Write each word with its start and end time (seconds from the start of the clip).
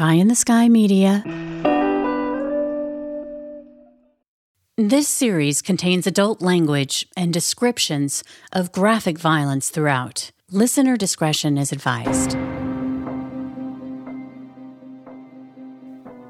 Pie 0.00 0.14
in 0.14 0.28
the 0.28 0.34
Sky 0.34 0.66
Media. 0.66 1.22
This 4.78 5.06
series 5.06 5.60
contains 5.60 6.06
adult 6.06 6.40
language 6.40 7.06
and 7.18 7.34
descriptions 7.34 8.24
of 8.50 8.72
graphic 8.72 9.18
violence 9.18 9.68
throughout. 9.68 10.30
Listener 10.50 10.96
discretion 10.96 11.58
is 11.58 11.70
advised. 11.70 12.34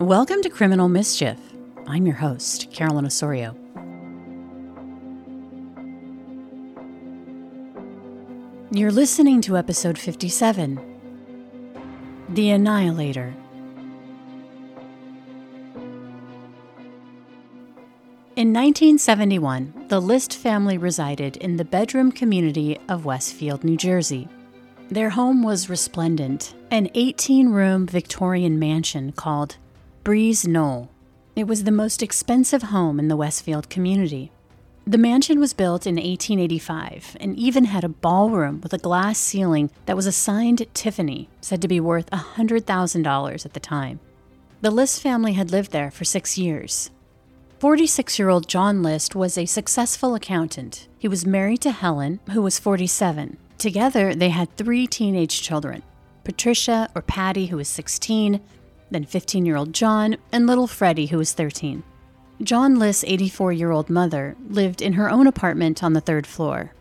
Welcome 0.01 0.43
to 0.43 0.51
Criminal 0.51 0.89
Mischief. 0.89 1.39
I'm 1.87 2.07
your 2.07 2.17
host, 2.17 2.73
Carolyn 2.73 3.07
Osorio. 3.07 3.55
You're 8.73 8.91
listening 8.91 9.41
to 9.43 9.57
episode 9.57 9.97
57 9.97 10.81
The 12.31 12.51
Annihilator. 12.51 13.33
In 18.41 18.55
1971, 18.55 19.89
the 19.89 20.01
List 20.01 20.35
family 20.35 20.79
resided 20.79 21.37
in 21.37 21.59
the 21.59 21.63
bedroom 21.63 22.11
community 22.11 22.79
of 22.89 23.05
Westfield, 23.05 23.65
New 23.65 23.77
Jersey. 23.77 24.29
Their 24.89 25.11
home 25.11 25.43
was 25.43 25.69
resplendent, 25.69 26.55
an 26.71 26.89
18 26.95 27.51
room 27.51 27.87
Victorian 27.87 28.59
mansion 28.59 29.13
called 29.13 29.59
Breeze 30.05 30.47
Knoll. 30.47 30.89
It 31.37 31.49
was 31.49 31.65
the 31.65 31.71
most 31.71 32.03
expensive 32.03 32.63
home 32.63 32.99
in 32.99 33.09
the 33.09 33.17
Westfield 33.17 33.69
community. 33.69 34.33
The 34.87 34.97
mansion 34.97 35.39
was 35.39 35.53
built 35.53 35.87
in 35.87 35.97
1885 35.97 37.19
and 37.21 37.39
even 37.39 37.67
had 37.67 37.85
a 37.85 37.91
ballroom 37.91 38.63
with 38.63 38.73
a 38.73 38.79
glass 38.79 39.19
ceiling 39.19 39.71
that 39.85 39.97
was 39.97 40.07
assigned 40.07 40.67
Tiffany, 40.73 41.29
said 41.43 41.61
to 41.61 41.69
be 41.69 41.79
worth 41.79 42.09
$100,000 42.11 43.45
at 43.45 43.53
the 43.53 43.61
time. 43.61 44.01
The 44.63 44.71
List 44.71 45.03
family 45.03 45.35
had 45.35 45.53
lived 45.53 45.73
there 45.73 45.91
for 45.91 46.07
six 46.07 46.39
years. 46.39 46.91
46 47.61 48.19
year 48.19 48.31
old 48.31 48.49
John 48.49 48.83
List 48.83 49.15
was 49.15 49.37
a 49.37 49.45
successful 49.45 50.15
accountant. 50.15 50.89
He 50.99 51.09
was 51.09 51.27
married 51.27 51.61
to 51.61 51.73
Helen, 51.73 52.19
who 52.31 52.41
was 52.41 52.59
47. 52.59 53.37
Together, 53.59 54.15
they 54.15 54.31
had 54.31 54.57
three 54.57 54.87
teenage 54.87 55.43
children 55.43 55.83
Patricia, 56.25 56.89
or 56.95 57.03
Patty, 57.03 57.47
who 57.47 57.59
was 57.59 57.69
16, 57.69 58.41
then 58.91 59.05
15 59.05 59.45
year 59.45 59.57
old 59.57 59.75
John, 59.75 60.17
and 60.33 60.47
little 60.47 60.67
Freddie, 60.67 61.09
who 61.09 61.19
was 61.19 61.35
13. 61.35 61.83
John 62.43 62.79
List's 62.79 63.05
84 63.05 63.53
year 63.53 63.73
old 63.73 63.91
mother 63.91 64.37
lived 64.49 64.81
in 64.81 64.95
her 64.95 65.11
own 65.11 65.27
apartment 65.27 65.85
on 65.85 65.93
the 65.93 66.01
third 66.01 66.27
floor. 66.27 66.73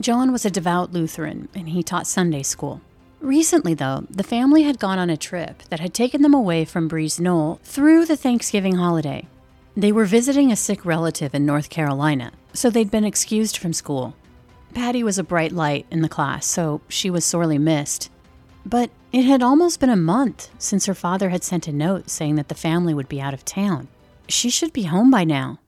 John 0.00 0.32
was 0.32 0.44
a 0.44 0.50
devout 0.50 0.92
Lutheran 0.92 1.48
and 1.54 1.68
he 1.68 1.84
taught 1.84 2.08
Sunday 2.08 2.42
school. 2.42 2.80
Recently, 3.20 3.74
though, 3.74 4.04
the 4.10 4.24
family 4.24 4.64
had 4.64 4.80
gone 4.80 4.98
on 4.98 5.10
a 5.10 5.16
trip 5.16 5.62
that 5.70 5.78
had 5.78 5.94
taken 5.94 6.22
them 6.22 6.34
away 6.34 6.64
from 6.64 6.88
Breeze 6.88 7.20
Knoll 7.20 7.60
through 7.62 8.06
the 8.06 8.16
Thanksgiving 8.16 8.74
holiday. 8.74 9.28
They 9.76 9.90
were 9.90 10.04
visiting 10.04 10.52
a 10.52 10.56
sick 10.56 10.84
relative 10.84 11.34
in 11.34 11.44
North 11.44 11.68
Carolina, 11.68 12.32
so 12.52 12.70
they'd 12.70 12.90
been 12.90 13.04
excused 13.04 13.56
from 13.56 13.72
school. 13.72 14.14
Patty 14.72 15.02
was 15.02 15.18
a 15.18 15.24
bright 15.24 15.50
light 15.50 15.86
in 15.90 16.00
the 16.00 16.08
class, 16.08 16.46
so 16.46 16.80
she 16.88 17.10
was 17.10 17.24
sorely 17.24 17.58
missed. 17.58 18.10
But 18.64 18.90
it 19.12 19.24
had 19.24 19.42
almost 19.42 19.80
been 19.80 19.90
a 19.90 19.96
month 19.96 20.50
since 20.58 20.86
her 20.86 20.94
father 20.94 21.30
had 21.30 21.42
sent 21.42 21.66
a 21.66 21.72
note 21.72 22.08
saying 22.08 22.36
that 22.36 22.48
the 22.48 22.54
family 22.54 22.94
would 22.94 23.08
be 23.08 23.20
out 23.20 23.34
of 23.34 23.44
town. 23.44 23.88
She 24.28 24.48
should 24.48 24.72
be 24.72 24.84
home 24.84 25.10
by 25.10 25.24
now. 25.24 25.58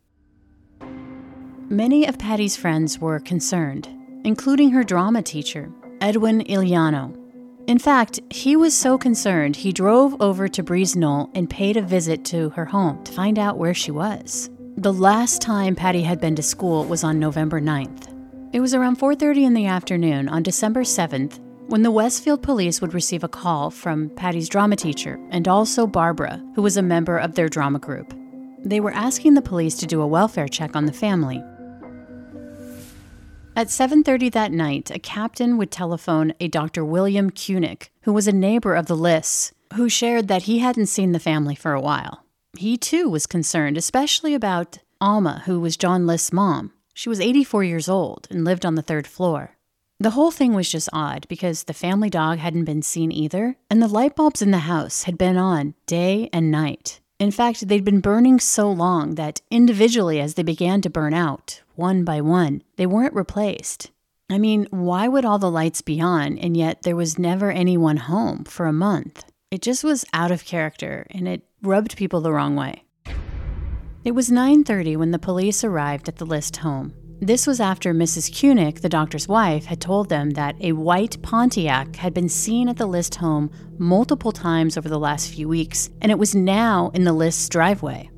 Many 1.68 2.06
of 2.06 2.18
Patty's 2.18 2.56
friends 2.56 3.00
were 3.00 3.18
concerned, 3.18 3.88
including 4.24 4.70
her 4.70 4.84
drama 4.84 5.20
teacher, 5.22 5.70
Edwin 6.00 6.42
Illiano. 6.44 7.25
In 7.67 7.81
fact, 7.81 8.20
he 8.31 8.55
was 8.55 8.77
so 8.77 8.97
concerned 8.97 9.56
he 9.56 9.72
drove 9.72 10.20
over 10.20 10.47
to 10.47 10.62
Breeze 10.62 10.95
Knoll 10.95 11.31
and 11.34 11.50
paid 11.50 11.77
a 11.77 11.83
visit 11.83 12.25
to 12.27 12.50
her 12.50 12.67
home 12.67 13.03
to 13.03 13.12
find 13.12 13.41
out 13.41 13.58
where 13.58 13.75
she 13.75 13.91
was. 13.91 14.48
The 14.77 14.92
last 14.92 15.42
time 15.42 15.75
Patty 15.75 16.03
had 16.03 16.20
been 16.20 16.36
to 16.36 16.42
school 16.42 16.84
was 16.84 17.03
on 17.03 17.19
November 17.19 17.61
9th. 17.61 18.14
It 18.52 18.61
was 18.61 18.73
around 18.73 18.98
4:30 18.98 19.45
in 19.45 19.55
the 19.55 19.67
afternoon 19.67 20.29
on 20.29 20.45
December 20.45 20.85
7th 20.85 21.40
when 21.67 21.83
the 21.83 21.90
Westfield 21.90 22.40
police 22.40 22.80
would 22.80 22.95
receive 22.95 23.24
a 23.24 23.29
call 23.29 23.70
from 23.70 24.11
Patty's 24.11 24.48
drama 24.48 24.77
teacher 24.77 25.19
and 25.30 25.48
also 25.48 25.89
Barbara, 25.89 26.40
who 26.55 26.63
was 26.63 26.77
a 26.77 26.83
member 26.83 27.19
of 27.19 27.35
their 27.35 27.48
drama 27.48 27.80
group. 27.80 28.14
They 28.64 28.79
were 28.79 28.92
asking 28.92 29.35
the 29.35 29.42
police 29.42 29.74
to 29.79 29.86
do 29.86 30.01
a 30.01 30.07
welfare 30.07 30.46
check 30.46 30.77
on 30.77 30.86
the 30.86 30.92
family. 30.92 31.42
At 33.58 33.70
7:30 33.70 34.28
that 34.33 34.52
night, 34.52 34.90
a 34.90 34.98
captain 34.98 35.56
would 35.56 35.70
telephone 35.70 36.34
a 36.39 36.46
Dr. 36.46 36.84
William 36.84 37.30
Kunick, 37.30 37.89
who 38.02 38.12
was 38.12 38.28
a 38.28 38.33
neighbor 38.33 38.74
of 38.74 38.84
the 38.84 38.94
Lists, 38.94 39.50
who 39.72 39.89
shared 39.89 40.28
that 40.28 40.42
he 40.42 40.58
hadn't 40.58 40.89
seen 40.89 41.12
the 41.12 41.18
family 41.18 41.55
for 41.55 41.72
a 41.72 41.80
while. 41.80 42.22
He 42.58 42.77
too 42.77 43.08
was 43.08 43.27
concerned, 43.27 43.78
especially 43.78 44.34
about 44.34 44.80
Alma, 45.00 45.40
who 45.46 45.58
was 45.58 45.78
John 45.78 46.06
List's 46.06 46.34
mom. 46.34 46.72
She 46.92 47.08
was 47.08 47.18
84 47.18 47.64
years 47.64 47.89
old 47.89 48.28
and 48.30 48.45
lived 48.45 48.66
on 48.66 48.74
the 48.74 48.83
third 48.83 49.06
floor. 49.06 49.52
The 49.98 50.11
whole 50.11 50.30
thing 50.30 50.52
was 50.52 50.68
just 50.68 50.90
odd 50.92 51.27
because 51.27 51.64
the 51.64 51.72
family 51.72 52.11
dog 52.11 52.36
hadn't 52.36 52.66
been 52.66 52.83
seen 52.83 53.11
either, 53.11 53.56
and 53.70 53.80
the 53.80 53.89
light 53.89 54.16
bulbs 54.16 54.42
in 54.42 54.50
the 54.50 54.68
house 54.68 55.05
had 55.05 55.16
been 55.16 55.39
on 55.39 55.72
day 55.86 56.28
and 56.30 56.50
night. 56.50 57.00
In 57.18 57.30
fact, 57.30 57.66
they'd 57.66 57.86
been 57.86 58.00
burning 58.00 58.39
so 58.39 58.70
long 58.70 59.14
that 59.14 59.40
individually, 59.50 60.20
as 60.20 60.34
they 60.34 60.42
began 60.42 60.83
to 60.83 60.90
burn 60.90 61.14
out, 61.14 61.62
one 61.77 62.05
by 62.05 62.20
one, 62.20 62.63
they 62.77 62.87
weren't 62.87 63.14
replaced. 63.14 63.91
I 64.29 64.39
mean, 64.39 64.67
why 64.70 65.07
would 65.07 65.25
all 65.25 65.39
the 65.39 65.51
lights 65.51 65.83
be 65.83 66.01
on 66.01 66.37
and 66.39 66.57
yet 66.57 66.83
there 66.83 66.97
was 66.97 67.19
never 67.19 67.51
anyone 67.51 67.98
home 67.98 68.45
for 68.45 68.67
a 68.67 68.73
month? 68.73 69.25
It 69.51 69.63
just 69.63 69.85
was 69.85 70.05
out 70.13 70.33
of 70.33 70.45
character 70.45 71.07
and 71.11 71.29
it 71.29 71.42
rubbed 71.63 71.97
people 71.97 72.20
the 72.20 72.33
wrong 72.33 72.57
way. 72.57 72.83
It 74.05 74.14
was 74.14 74.31
9:30 74.31 74.97
when 74.97 75.11
the 75.11 75.19
police 75.19 75.64
arrived 75.64 76.09
at 76.09 76.17
the 76.17 76.27
List 76.27 76.59
home. 76.59 76.92
This 77.20 77.47
was 77.47 77.61
after 77.61 77.95
Mrs. 77.95 78.31
Kunick, 78.31 78.81
the 78.81 78.89
doctor's 78.89 79.27
wife, 79.27 79.64
had 79.64 79.81
told 79.81 80.08
them 80.08 80.31
that 80.31 80.55
a 80.61 80.73
white 80.73 81.20
Pontiac 81.23 81.97
had 81.97 82.13
been 82.13 82.29
seen 82.29 82.69
at 82.69 82.77
the 82.77 82.87
List 82.87 83.14
home 83.14 83.51
multiple 83.79 84.33
times 84.33 84.77
over 84.77 84.89
the 84.89 84.98
last 84.98 85.33
few 85.33 85.48
weeks, 85.48 85.89
and 86.03 86.13
it 86.13 86.19
was 86.19 86.35
now 86.35 86.91
in 86.93 87.05
the 87.05 87.14
List's 87.14 87.48
driveway. 87.48 88.11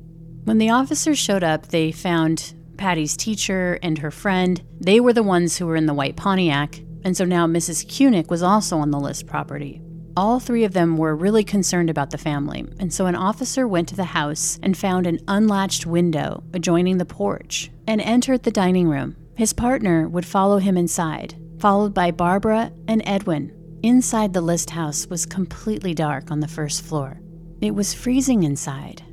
When 0.43 0.57
the 0.57 0.69
officers 0.69 1.17
showed 1.17 1.43
up, 1.43 1.67
they 1.67 1.91
found 1.91 2.53
Patty's 2.79 3.15
teacher 3.15 3.77
and 3.83 3.97
her 3.99 4.09
friend. 4.09 4.63
They 4.79 4.99
were 4.99 5.13
the 5.13 5.21
ones 5.21 5.57
who 5.57 5.67
were 5.67 5.75
in 5.75 5.85
the 5.85 5.93
white 5.93 6.15
Pontiac, 6.15 6.79
and 7.03 7.15
so 7.15 7.25
now 7.25 7.45
Mrs. 7.45 7.85
Kunick 7.85 8.29
was 8.29 8.41
also 8.41 8.77
on 8.77 8.89
the 8.89 8.99
List 8.99 9.27
property. 9.27 9.81
All 10.17 10.39
three 10.39 10.63
of 10.63 10.73
them 10.73 10.97
were 10.97 11.15
really 11.15 11.43
concerned 11.43 11.89
about 11.89 12.09
the 12.09 12.17
family, 12.17 12.65
and 12.79 12.91
so 12.91 13.05
an 13.05 13.15
officer 13.15 13.67
went 13.67 13.87
to 13.89 13.95
the 13.95 14.05
house 14.05 14.59
and 14.63 14.75
found 14.75 15.05
an 15.05 15.19
unlatched 15.27 15.85
window 15.85 16.43
adjoining 16.53 16.97
the 16.97 17.05
porch 17.05 17.69
and 17.85 18.01
entered 18.01 18.43
the 18.43 18.51
dining 18.51 18.87
room. 18.87 19.15
His 19.35 19.53
partner 19.53 20.07
would 20.07 20.25
follow 20.25 20.57
him 20.57 20.75
inside, 20.77 21.35
followed 21.59 21.93
by 21.93 22.11
Barbara 22.11 22.71
and 22.87 23.03
Edwin. 23.05 23.79
Inside 23.83 24.33
the 24.33 24.41
list 24.41 24.71
house 24.71 25.07
was 25.07 25.25
completely 25.25 25.93
dark 25.93 26.31
on 26.31 26.39
the 26.39 26.47
first 26.47 26.81
floor. 26.83 27.21
It 27.61 27.75
was 27.75 27.93
freezing 27.93 28.43
inside, 28.43 29.03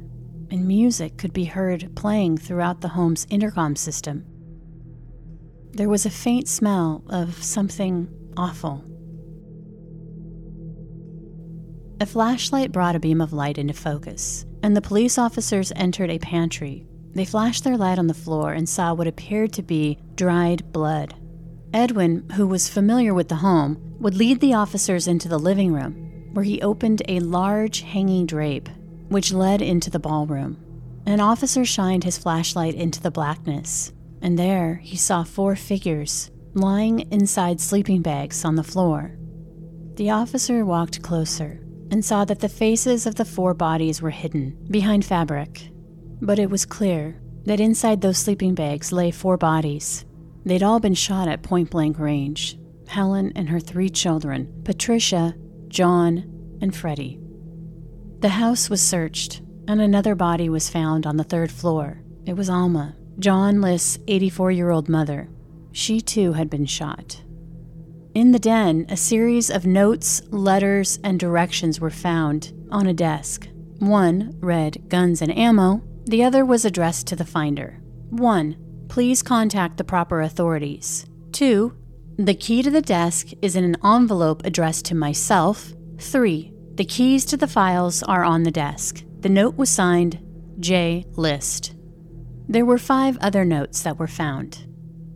and 0.51 0.67
music 0.67 1.17
could 1.17 1.33
be 1.33 1.45
heard 1.45 1.95
playing 1.97 2.39
throughout 2.39 2.81
the 2.81 2.89
home's 2.89 3.27
intercom 3.31 3.77
system. 3.77 4.25
There 5.73 5.89
was 5.89 6.07
a 6.07 6.11
faint 6.11 6.49
smell 6.49 7.05
of 7.09 7.43
something 7.43 8.09
awful. 8.37 8.85
A 12.01 12.07
flashlight 12.07 12.73
brought 12.73 12.97
a 12.97 13.01
beam 13.01 13.21
of 13.21 13.33
light 13.33 13.59
into 13.59 13.75
focus, 13.75 14.45
and 14.63 14.77
the 14.77 14.83
police 14.83 15.19
officers 15.19 15.73
entered 15.77 16.11
a 16.11 16.19
pantry. 16.19 16.87
They 17.15 17.25
flashed 17.25 17.65
their 17.65 17.79
light 17.79 17.99
on 17.99 18.07
the 18.07 18.15
floor 18.15 18.53
and 18.53 18.69
saw 18.69 18.93
what 18.93 19.07
appeared 19.07 19.53
to 19.55 19.63
be 19.63 19.99
dried 20.15 20.73
blood. 20.73 21.15
Edwin, 21.73 22.29
who 22.35 22.47
was 22.47 22.69
familiar 22.69 23.15
with 23.15 23.29
the 23.29 23.37
home, 23.37 23.79
would 23.99 24.15
lead 24.15 24.41
the 24.41 24.55
officers 24.55 25.09
into 25.09 25.29
the 25.29 25.39
living 25.39 25.73
room, 25.73 25.95
where 26.33 26.45
he 26.45 26.61
opened 26.61 27.03
a 27.09 27.21
large 27.21 27.81
hanging 27.81 28.27
drape, 28.27 28.69
which 29.09 29.33
led 29.33 29.63
into 29.63 29.91
the 29.91 29.99
ballroom. 29.99 30.59
An 31.07 31.21
officer 31.21 31.65
shined 31.65 32.05
his 32.05 32.19
flashlight 32.19 32.75
into 32.75 33.01
the 33.01 33.11
blackness, 33.11 33.93
and 34.21 34.39
there 34.39 34.77
he 34.77 34.97
saw 34.97 35.23
four 35.23 35.55
figures 35.55 36.31
lying 36.55 37.01
inside 37.13 37.61
sleeping 37.61 38.03
bags 38.03 38.45
on 38.45 38.57
the 38.57 38.65
floor. 38.65 39.17
The 39.95 40.11
officer 40.11 40.65
walked 40.65 41.03
closer 41.03 41.61
and 41.91 42.05
saw 42.05 42.25
that 42.25 42.41
the 42.41 42.49
faces 42.49 43.07
of 43.07 43.15
the 43.15 43.25
four 43.25 43.55
bodies 43.55 44.03
were 44.03 44.11
hidden 44.11 44.57
behind 44.71 45.05
fabric. 45.05 45.71
But 46.21 46.39
it 46.39 46.51
was 46.51 46.65
clear 46.65 47.21
that 47.45 47.61
inside 47.61 48.01
those 48.01 48.19
sleeping 48.19 48.55
bags 48.55 48.91
lay 48.91 49.11
four 49.11 49.37
bodies. 49.37 50.05
They'd 50.45 50.63
all 50.63 50.81
been 50.81 50.95
shot 50.95 51.29
at 51.29 51.43
point 51.43 51.71
blank 51.71 51.99
range 51.99 52.59
Helen 52.89 53.33
and 53.35 53.49
her 53.49 53.61
three 53.61 53.89
children, 53.89 54.63
Patricia, 54.65 55.35
John, 55.69 56.59
and 56.61 56.75
Freddie. 56.75 57.21
The 58.21 58.31
house 58.31 58.71
was 58.71 58.81
searched, 58.81 59.43
and 59.69 59.81
another 59.81 60.15
body 60.15 60.49
was 60.49 60.71
found 60.71 61.07
on 61.07 61.17
the 61.17 61.25
third 61.25 61.53
floor. 61.53 62.03
It 62.25 62.35
was 62.35 62.49
Alma, 62.49 62.97
John 63.19 63.61
List's 63.61 63.99
84 64.09 64.53
year 64.53 64.71
old 64.71 64.89
mother. 64.89 65.29
She 65.73 66.01
too 66.01 66.33
had 66.33 66.49
been 66.49 66.65
shot. 66.65 67.23
In 68.15 68.33
the 68.33 68.39
den, 68.39 68.87
a 68.89 68.97
series 68.97 69.51
of 69.51 69.67
notes, 69.67 70.23
letters, 70.31 70.99
and 71.05 71.21
directions 71.21 71.79
were 71.79 71.91
found 71.91 72.55
on 72.71 72.87
a 72.87 72.95
desk. 72.95 73.49
One 73.79 74.35
read 74.41 74.89
Guns 74.89 75.21
and 75.21 75.37
Ammo, 75.37 75.83
the 76.07 76.25
other 76.25 76.43
was 76.43 76.65
addressed 76.65 77.07
to 77.09 77.17
the 77.17 77.27
finder. 77.27 77.83
1. 78.09 78.87
Please 78.89 79.23
contact 79.23 79.77
the 79.77 79.85
proper 79.85 80.23
authorities. 80.23 81.05
2. 81.33 81.77
The 82.17 82.35
key 82.35 82.63
to 82.63 82.71
the 82.71 82.81
desk 82.81 83.29
is 83.43 83.55
in 83.55 83.65
an 83.65 83.77
envelope 83.85 84.47
addressed 84.47 84.87
to 84.87 84.95
myself. 84.95 85.75
3. 85.99 86.56
The 86.77 86.85
keys 86.85 87.25
to 87.27 87.39
the 87.39 87.47
files 87.47 88.03
are 88.03 88.23
on 88.23 88.43
the 88.43 88.51
desk. 88.51 89.03
The 89.21 89.31
note 89.31 89.57
was 89.57 89.71
signed 89.71 90.23
J. 90.61 91.07
List. 91.17 91.75
There 92.51 92.67
were 92.67 92.77
five 92.77 93.17
other 93.23 93.47
notes 93.47 93.83
that 93.83 93.99
were 93.99 94.07
found, 94.07 94.67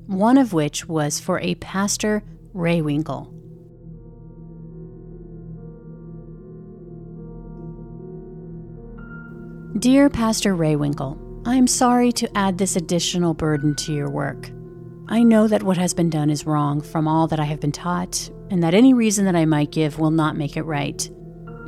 one 0.06 0.38
of 0.38 0.54
which 0.54 0.88
was 0.88 1.20
for 1.20 1.38
a 1.40 1.56
Pastor 1.56 2.22
Rehwinkel. 2.54 3.30
Dear 9.78 10.08
Pastor 10.08 10.56
Rehwinkel, 10.56 11.46
I 11.46 11.56
am 11.56 11.66
sorry 11.66 12.10
to 12.12 12.38
add 12.38 12.56
this 12.56 12.74
additional 12.74 13.34
burden 13.34 13.74
to 13.76 13.92
your 13.92 14.10
work. 14.10 14.50
I 15.08 15.22
know 15.22 15.46
that 15.46 15.62
what 15.62 15.76
has 15.76 15.92
been 15.92 16.08
done 16.08 16.30
is 16.30 16.46
wrong 16.46 16.80
from 16.80 17.06
all 17.06 17.26
that 17.26 17.40
I 17.40 17.44
have 17.44 17.60
been 17.60 17.70
taught, 17.70 18.30
and 18.50 18.62
that 18.62 18.72
any 18.72 18.94
reason 18.94 19.26
that 19.26 19.36
I 19.36 19.44
might 19.44 19.72
give 19.72 19.98
will 19.98 20.10
not 20.10 20.38
make 20.38 20.56
it 20.56 20.62
right. 20.62 21.10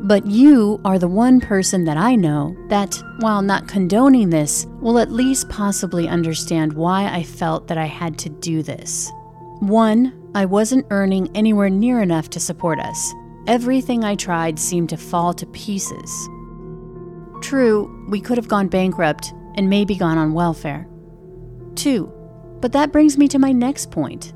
But 0.04 0.26
you 0.26 0.80
are 0.84 0.98
the 0.98 1.06
one 1.06 1.40
person 1.40 1.84
that 1.84 1.96
I 1.96 2.16
know 2.16 2.56
that, 2.68 3.00
while 3.20 3.40
not 3.40 3.68
condoning 3.68 4.30
this, 4.30 4.66
will 4.80 4.98
at 4.98 5.12
least 5.12 5.48
possibly 5.48 6.08
understand 6.08 6.72
why 6.72 7.06
I 7.06 7.22
felt 7.22 7.68
that 7.68 7.78
I 7.78 7.86
had 7.86 8.18
to 8.18 8.28
do 8.28 8.64
this. 8.64 9.12
One, 9.60 10.12
I 10.34 10.44
wasn't 10.44 10.86
earning 10.90 11.30
anywhere 11.36 11.70
near 11.70 12.02
enough 12.02 12.30
to 12.30 12.40
support 12.40 12.80
us. 12.80 13.14
Everything 13.46 14.02
I 14.02 14.16
tried 14.16 14.58
seemed 14.58 14.88
to 14.88 14.96
fall 14.96 15.32
to 15.34 15.46
pieces. 15.46 16.28
True, 17.40 18.06
we 18.08 18.20
could 18.20 18.38
have 18.38 18.48
gone 18.48 18.66
bankrupt 18.66 19.32
and 19.54 19.70
maybe 19.70 19.94
gone 19.94 20.18
on 20.18 20.34
welfare. 20.34 20.88
Two, 21.76 22.12
but 22.60 22.72
that 22.72 22.90
brings 22.90 23.16
me 23.16 23.28
to 23.28 23.38
my 23.38 23.52
next 23.52 23.92
point. 23.92 24.32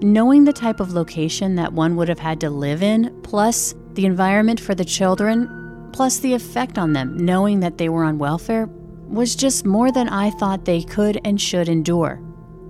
Knowing 0.00 0.44
the 0.44 0.52
type 0.52 0.80
of 0.80 0.92
location 0.92 1.54
that 1.56 1.72
one 1.72 1.96
would 1.96 2.08
have 2.08 2.18
had 2.18 2.40
to 2.40 2.50
live 2.50 2.82
in, 2.82 3.20
plus 3.22 3.74
the 3.94 4.06
environment 4.06 4.60
for 4.60 4.74
the 4.74 4.84
children, 4.84 5.90
plus 5.92 6.18
the 6.18 6.34
effect 6.34 6.78
on 6.78 6.92
them, 6.92 7.16
knowing 7.16 7.60
that 7.60 7.78
they 7.78 7.88
were 7.88 8.04
on 8.04 8.18
welfare, 8.18 8.66
was 9.08 9.36
just 9.36 9.66
more 9.66 9.92
than 9.92 10.08
I 10.08 10.30
thought 10.30 10.64
they 10.64 10.82
could 10.82 11.20
and 11.24 11.40
should 11.40 11.68
endure. 11.68 12.20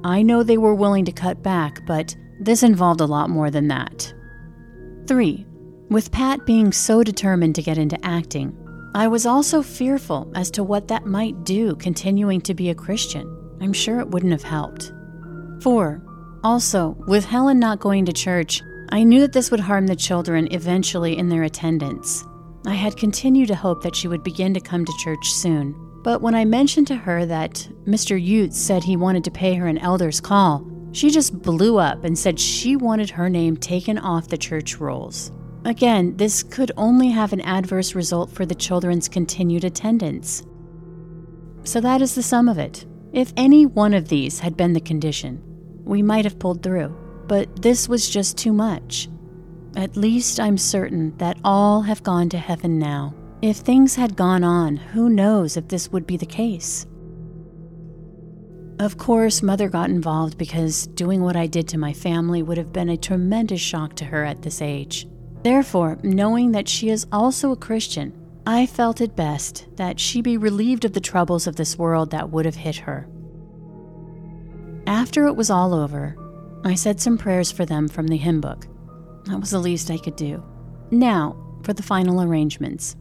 I 0.04 0.22
know 0.22 0.42
they 0.42 0.58
were 0.58 0.74
willing 0.74 1.04
to 1.04 1.12
cut 1.12 1.42
back, 1.42 1.86
but 1.86 2.16
this 2.40 2.64
involved 2.64 3.00
a 3.00 3.06
lot 3.06 3.30
more 3.30 3.50
than 3.50 3.68
that. 3.68 4.12
3. 5.06 5.46
With 5.88 6.10
Pat 6.10 6.44
being 6.44 6.72
so 6.72 7.04
determined 7.04 7.54
to 7.54 7.62
get 7.62 7.78
into 7.78 8.04
acting, 8.04 8.56
I 8.94 9.06
was 9.08 9.26
also 9.26 9.62
fearful 9.62 10.30
as 10.34 10.50
to 10.52 10.64
what 10.64 10.88
that 10.88 11.06
might 11.06 11.44
do 11.44 11.76
continuing 11.76 12.40
to 12.42 12.54
be 12.54 12.70
a 12.70 12.74
Christian. 12.74 13.56
I'm 13.60 13.72
sure 13.72 14.00
it 14.00 14.10
wouldn't 14.10 14.32
have 14.32 14.42
helped. 14.42 14.92
4. 15.62 16.02
Also, 16.42 16.96
with 17.06 17.24
Helen 17.24 17.60
not 17.60 17.78
going 17.78 18.04
to 18.06 18.12
church, 18.12 18.62
I 18.92 19.04
knew 19.04 19.22
that 19.22 19.32
this 19.32 19.50
would 19.50 19.60
harm 19.60 19.86
the 19.86 19.96
children 19.96 20.48
eventually 20.50 21.16
in 21.16 21.30
their 21.30 21.44
attendance. 21.44 22.26
I 22.66 22.74
had 22.74 22.94
continued 22.94 23.48
to 23.48 23.54
hope 23.54 23.82
that 23.82 23.96
she 23.96 24.06
would 24.06 24.22
begin 24.22 24.52
to 24.52 24.60
come 24.60 24.84
to 24.84 24.92
church 24.98 25.32
soon. 25.32 25.74
But 26.04 26.20
when 26.20 26.34
I 26.34 26.44
mentioned 26.44 26.88
to 26.88 26.96
her 26.96 27.24
that 27.24 27.66
Mr. 27.86 28.22
Utes 28.22 28.60
said 28.60 28.84
he 28.84 28.98
wanted 28.98 29.24
to 29.24 29.30
pay 29.30 29.54
her 29.54 29.66
an 29.66 29.78
elder's 29.78 30.20
call, 30.20 30.70
she 30.92 31.08
just 31.08 31.40
blew 31.40 31.78
up 31.78 32.04
and 32.04 32.18
said 32.18 32.38
she 32.38 32.76
wanted 32.76 33.08
her 33.08 33.30
name 33.30 33.56
taken 33.56 33.96
off 33.96 34.28
the 34.28 34.36
church 34.36 34.76
rolls. 34.76 35.32
Again, 35.64 36.14
this 36.18 36.42
could 36.42 36.70
only 36.76 37.08
have 37.08 37.32
an 37.32 37.40
adverse 37.40 37.94
result 37.94 38.30
for 38.30 38.44
the 38.44 38.54
children's 38.54 39.08
continued 39.08 39.64
attendance. 39.64 40.42
So 41.64 41.80
that 41.80 42.02
is 42.02 42.14
the 42.14 42.22
sum 42.22 42.46
of 42.46 42.58
it. 42.58 42.84
If 43.14 43.32
any 43.38 43.64
one 43.64 43.94
of 43.94 44.08
these 44.08 44.40
had 44.40 44.54
been 44.54 44.74
the 44.74 44.80
condition, 44.82 45.42
we 45.82 46.02
might 46.02 46.26
have 46.26 46.38
pulled 46.38 46.62
through 46.62 46.94
but 47.32 47.62
this 47.62 47.88
was 47.88 48.10
just 48.10 48.36
too 48.36 48.52
much. 48.52 49.08
At 49.74 49.96
least 49.96 50.38
I'm 50.38 50.58
certain 50.58 51.16
that 51.16 51.38
all 51.42 51.80
have 51.80 52.02
gone 52.02 52.28
to 52.28 52.36
heaven 52.36 52.78
now. 52.78 53.14
If 53.40 53.56
things 53.56 53.94
had 53.94 54.16
gone 54.16 54.44
on, 54.44 54.76
who 54.76 55.08
knows 55.08 55.56
if 55.56 55.66
this 55.66 55.90
would 55.90 56.06
be 56.06 56.18
the 56.18 56.26
case? 56.26 56.86
Of 58.78 58.98
course, 58.98 59.42
Mother 59.42 59.70
got 59.70 59.88
involved 59.88 60.36
because 60.36 60.88
doing 60.88 61.22
what 61.22 61.34
I 61.34 61.46
did 61.46 61.68
to 61.68 61.78
my 61.78 61.94
family 61.94 62.42
would 62.42 62.58
have 62.58 62.70
been 62.70 62.90
a 62.90 62.98
tremendous 62.98 63.62
shock 63.62 63.94
to 63.94 64.04
her 64.04 64.24
at 64.24 64.42
this 64.42 64.60
age. 64.60 65.08
Therefore, 65.42 65.96
knowing 66.02 66.52
that 66.52 66.68
she 66.68 66.90
is 66.90 67.06
also 67.10 67.50
a 67.50 67.56
Christian, 67.56 68.12
I 68.46 68.66
felt 68.66 69.00
it 69.00 69.16
best 69.16 69.68
that 69.76 69.98
she 69.98 70.20
be 70.20 70.36
relieved 70.36 70.84
of 70.84 70.92
the 70.92 71.00
troubles 71.00 71.46
of 71.46 71.56
this 71.56 71.78
world 71.78 72.10
that 72.10 72.28
would 72.28 72.44
have 72.44 72.56
hit 72.56 72.76
her. 72.76 73.08
After 74.86 75.26
it 75.28 75.34
was 75.34 75.48
all 75.48 75.72
over, 75.72 76.14
I 76.64 76.74
said 76.74 77.00
some 77.00 77.18
prayers 77.18 77.50
for 77.50 77.64
them 77.64 77.88
from 77.88 78.06
the 78.06 78.16
hymn 78.16 78.40
book. 78.40 78.66
That 79.24 79.40
was 79.40 79.50
the 79.50 79.58
least 79.58 79.90
I 79.90 79.98
could 79.98 80.16
do. 80.16 80.44
Now, 80.90 81.36
for 81.62 81.72
the 81.72 81.82
final 81.82 82.22
arrangements. 82.22 82.96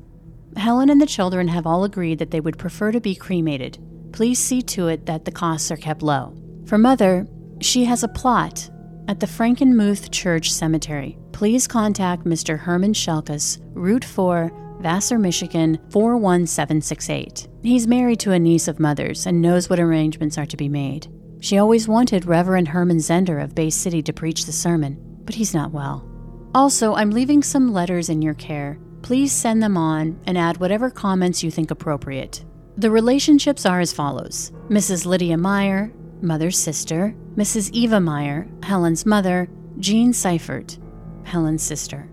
Helen 0.57 0.89
and 0.89 1.01
the 1.01 1.05
children 1.05 1.47
have 1.47 1.65
all 1.65 1.83
agreed 1.83 2.19
that 2.19 2.31
they 2.31 2.39
would 2.39 2.57
prefer 2.57 2.91
to 2.91 2.99
be 2.99 3.15
cremated. 3.15 3.79
Please 4.11 4.39
see 4.39 4.61
to 4.63 4.87
it 4.87 5.05
that 5.05 5.25
the 5.25 5.31
costs 5.31 5.71
are 5.71 5.77
kept 5.77 6.01
low. 6.01 6.35
For 6.65 6.77
Mother, 6.77 7.27
she 7.59 7.85
has 7.85 8.03
a 8.03 8.07
plot 8.07 8.69
at 9.07 9.19
the 9.19 9.27
Frankenmuth 9.27 10.11
Church 10.11 10.51
Cemetery. 10.51 11.17
Please 11.31 11.67
contact 11.67 12.25
Mr. 12.25 12.59
Herman 12.59 12.93
Shelkus, 12.93 13.59
Route 13.73 14.05
4, 14.05 14.51
Vassar, 14.79 15.19
Michigan 15.19 15.79
41768. 15.89 17.47
He's 17.63 17.87
married 17.87 18.19
to 18.21 18.31
a 18.31 18.39
niece 18.39 18.67
of 18.67 18.79
Mother's 18.79 19.25
and 19.25 19.41
knows 19.41 19.69
what 19.69 19.79
arrangements 19.79 20.37
are 20.37 20.45
to 20.45 20.57
be 20.57 20.69
made. 20.69 21.07
She 21.41 21.57
always 21.57 21.87
wanted 21.87 22.25
Reverend 22.25 22.67
Herman 22.67 22.99
Zehnder 22.99 23.43
of 23.43 23.55
Bay 23.55 23.71
City 23.71 24.03
to 24.03 24.13
preach 24.13 24.45
the 24.45 24.51
sermon, 24.51 24.95
but 25.25 25.33
he's 25.33 25.55
not 25.55 25.71
well. 25.71 26.07
Also, 26.53 26.93
I'm 26.93 27.09
leaving 27.09 27.41
some 27.41 27.73
letters 27.73 28.09
in 28.09 28.21
your 28.21 28.35
care. 28.35 28.77
Please 29.01 29.31
send 29.31 29.63
them 29.63 29.75
on 29.75 30.21
and 30.27 30.37
add 30.37 30.57
whatever 30.57 30.91
comments 30.91 31.41
you 31.41 31.49
think 31.49 31.71
appropriate. 31.71 32.45
The 32.77 32.91
relationships 32.91 33.65
are 33.65 33.79
as 33.79 33.91
follows 33.91 34.51
Mrs. 34.69 35.07
Lydia 35.07 35.35
Meyer, 35.35 35.91
mother's 36.21 36.59
sister, 36.59 37.15
Mrs. 37.35 37.71
Eva 37.71 37.99
Meyer, 37.99 38.47
Helen's 38.61 39.07
mother, 39.07 39.49
Jean 39.79 40.13
Seifert, 40.13 40.77
Helen's 41.23 41.63
sister. 41.63 42.07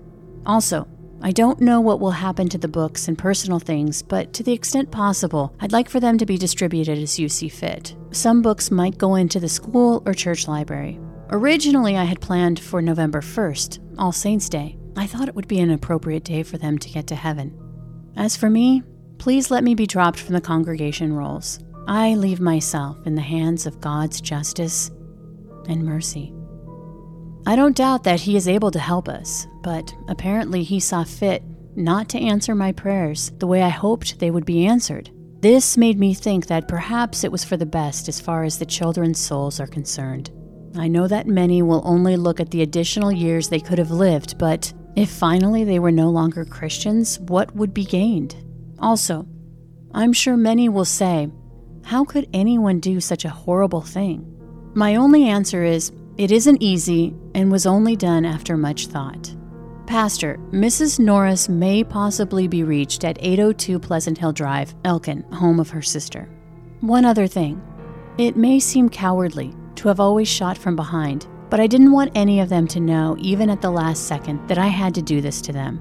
Also, 0.46 0.88
I 1.20 1.32
don't 1.32 1.60
know 1.60 1.82
what 1.82 2.00
will 2.00 2.12
happen 2.12 2.48
to 2.48 2.58
the 2.58 2.66
books 2.66 3.08
and 3.08 3.18
personal 3.18 3.58
things, 3.58 4.00
but 4.00 4.32
to 4.32 4.42
the 4.42 4.52
extent 4.52 4.90
possible, 4.90 5.54
I'd 5.60 5.72
like 5.72 5.90
for 5.90 6.00
them 6.00 6.16
to 6.16 6.24
be 6.24 6.38
distributed 6.38 6.96
as 6.96 7.18
you 7.18 7.28
see 7.28 7.50
fit. 7.50 7.94
Some 8.10 8.40
books 8.40 8.70
might 8.70 8.96
go 8.96 9.16
into 9.16 9.38
the 9.38 9.48
school 9.48 10.02
or 10.06 10.14
church 10.14 10.48
library. 10.48 10.98
Originally, 11.30 11.96
I 11.96 12.04
had 12.04 12.22
planned 12.22 12.58
for 12.58 12.80
November 12.80 13.20
1st, 13.20 13.96
All 13.98 14.12
Saints' 14.12 14.48
Day. 14.48 14.78
I 14.96 15.06
thought 15.06 15.28
it 15.28 15.34
would 15.34 15.46
be 15.46 15.60
an 15.60 15.70
appropriate 15.70 16.24
day 16.24 16.42
for 16.42 16.56
them 16.56 16.78
to 16.78 16.88
get 16.88 17.06
to 17.08 17.14
heaven. 17.14 17.56
As 18.16 18.34
for 18.34 18.48
me, 18.48 18.82
please 19.18 19.50
let 19.50 19.62
me 19.62 19.74
be 19.74 19.86
dropped 19.86 20.18
from 20.18 20.34
the 20.34 20.40
congregation 20.40 21.12
rolls. 21.12 21.60
I 21.86 22.14
leave 22.14 22.40
myself 22.40 22.96
in 23.06 23.14
the 23.14 23.20
hands 23.20 23.66
of 23.66 23.80
God's 23.80 24.20
justice 24.22 24.90
and 25.68 25.84
mercy. 25.84 26.32
I 27.46 27.56
don't 27.56 27.76
doubt 27.76 28.04
that 28.04 28.20
He 28.20 28.36
is 28.36 28.48
able 28.48 28.70
to 28.70 28.78
help 28.78 29.08
us, 29.08 29.46
but 29.62 29.94
apparently 30.08 30.62
He 30.62 30.80
saw 30.80 31.04
fit 31.04 31.42
not 31.76 32.08
to 32.08 32.18
answer 32.18 32.54
my 32.54 32.72
prayers 32.72 33.32
the 33.38 33.46
way 33.46 33.62
I 33.62 33.68
hoped 33.68 34.18
they 34.18 34.30
would 34.30 34.46
be 34.46 34.66
answered. 34.66 35.10
This 35.40 35.76
made 35.76 36.00
me 36.00 36.14
think 36.14 36.48
that 36.48 36.66
perhaps 36.66 37.22
it 37.22 37.30
was 37.30 37.44
for 37.44 37.56
the 37.56 37.64
best 37.64 38.08
as 38.08 38.20
far 38.20 38.42
as 38.42 38.58
the 38.58 38.66
children's 38.66 39.20
souls 39.20 39.60
are 39.60 39.68
concerned. 39.68 40.32
I 40.76 40.88
know 40.88 41.06
that 41.06 41.28
many 41.28 41.62
will 41.62 41.82
only 41.84 42.16
look 42.16 42.40
at 42.40 42.50
the 42.50 42.62
additional 42.62 43.12
years 43.12 43.48
they 43.48 43.60
could 43.60 43.78
have 43.78 43.92
lived, 43.92 44.36
but 44.36 44.72
if 44.96 45.10
finally 45.10 45.62
they 45.62 45.78
were 45.78 45.92
no 45.92 46.10
longer 46.10 46.44
Christians, 46.44 47.20
what 47.20 47.54
would 47.54 47.72
be 47.72 47.84
gained? 47.84 48.34
Also, 48.80 49.28
I'm 49.94 50.12
sure 50.12 50.36
many 50.36 50.68
will 50.68 50.84
say, 50.84 51.30
How 51.84 52.04
could 52.04 52.28
anyone 52.32 52.80
do 52.80 53.00
such 53.00 53.24
a 53.24 53.30
horrible 53.30 53.80
thing? 53.80 54.26
My 54.74 54.96
only 54.96 55.28
answer 55.28 55.62
is 55.62 55.92
it 56.16 56.32
isn't 56.32 56.62
easy 56.62 57.14
and 57.36 57.52
was 57.52 57.64
only 57.64 57.94
done 57.94 58.24
after 58.24 58.56
much 58.56 58.88
thought. 58.88 59.36
Pastor, 59.88 60.38
Mrs. 60.50 60.98
Norris 60.98 61.48
may 61.48 61.82
possibly 61.82 62.46
be 62.46 62.62
reached 62.62 63.04
at 63.04 63.16
802 63.22 63.78
Pleasant 63.78 64.18
Hill 64.18 64.32
Drive, 64.32 64.74
Elkin, 64.84 65.22
home 65.32 65.58
of 65.58 65.70
her 65.70 65.80
sister. 65.80 66.28
One 66.82 67.06
other 67.06 67.26
thing. 67.26 67.62
It 68.18 68.36
may 68.36 68.60
seem 68.60 68.90
cowardly 68.90 69.54
to 69.76 69.88
have 69.88 69.98
always 69.98 70.28
shot 70.28 70.58
from 70.58 70.76
behind, 70.76 71.26
but 71.48 71.58
I 71.58 71.66
didn't 71.66 71.92
want 71.92 72.12
any 72.14 72.40
of 72.40 72.50
them 72.50 72.68
to 72.68 72.80
know, 72.80 73.16
even 73.18 73.48
at 73.48 73.62
the 73.62 73.70
last 73.70 74.06
second, 74.06 74.46
that 74.46 74.58
I 74.58 74.66
had 74.66 74.94
to 74.94 75.00
do 75.00 75.22
this 75.22 75.40
to 75.40 75.54
them. 75.54 75.80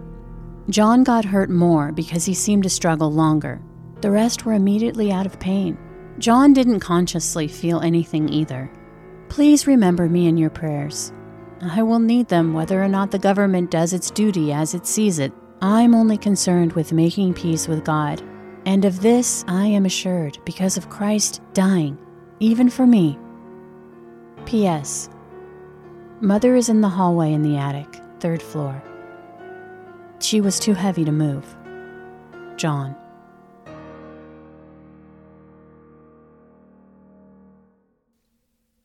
John 0.70 1.04
got 1.04 1.26
hurt 1.26 1.50
more 1.50 1.92
because 1.92 2.24
he 2.24 2.34
seemed 2.34 2.64
to 2.64 2.70
struggle 2.70 3.12
longer. 3.12 3.62
The 4.00 4.12
rest 4.12 4.46
were 4.46 4.54
immediately 4.54 5.12
out 5.12 5.26
of 5.26 5.38
pain. 5.38 5.78
John 6.18 6.54
didn't 6.54 6.80
consciously 6.80 7.50
feel 7.50 7.82
anything 7.82 8.30
either. 8.30 8.72
Please 9.28 9.68
remember 9.68 10.08
me 10.08 10.28
in 10.28 10.38
your 10.38 10.50
prayers. 10.50 11.12
I 11.62 11.82
will 11.82 12.00
need 12.00 12.28
them 12.28 12.54
whether 12.54 12.82
or 12.84 12.88
not 12.88 13.12
the 13.12 13.20
government 13.20 13.72
does 13.72 13.94
its 13.94 14.12
duty 14.12 14.54
as 14.54 14.74
it 14.74 14.86
sees 14.86 15.18
it. 15.20 15.34
I'm 15.62 15.96
only 15.96 16.18
concerned 16.18 16.74
with 16.74 16.94
making 16.94 17.34
peace 17.34 17.68
with 17.68 17.84
God, 17.84 18.22
and 18.66 18.86
of 18.86 19.02
this 19.02 19.44
I 19.48 19.66
am 19.66 19.86
assured 19.86 20.38
because 20.46 20.78
of 20.78 20.90
Christ 20.90 21.42
dying, 21.54 21.98
even 22.40 22.70
for 22.70 22.86
me. 22.86 23.18
P.S. 24.46 25.10
Mother 26.22 26.56
is 26.56 26.70
in 26.70 26.82
the 26.82 26.90
hallway 26.90 27.34
in 27.34 27.42
the 27.42 27.58
attic, 27.58 28.02
third 28.20 28.42
floor. 28.42 28.84
She 30.20 30.42
was 30.42 30.60
too 30.60 30.74
heavy 30.74 31.06
to 31.06 31.12
move. 31.12 31.56
John. 32.56 32.96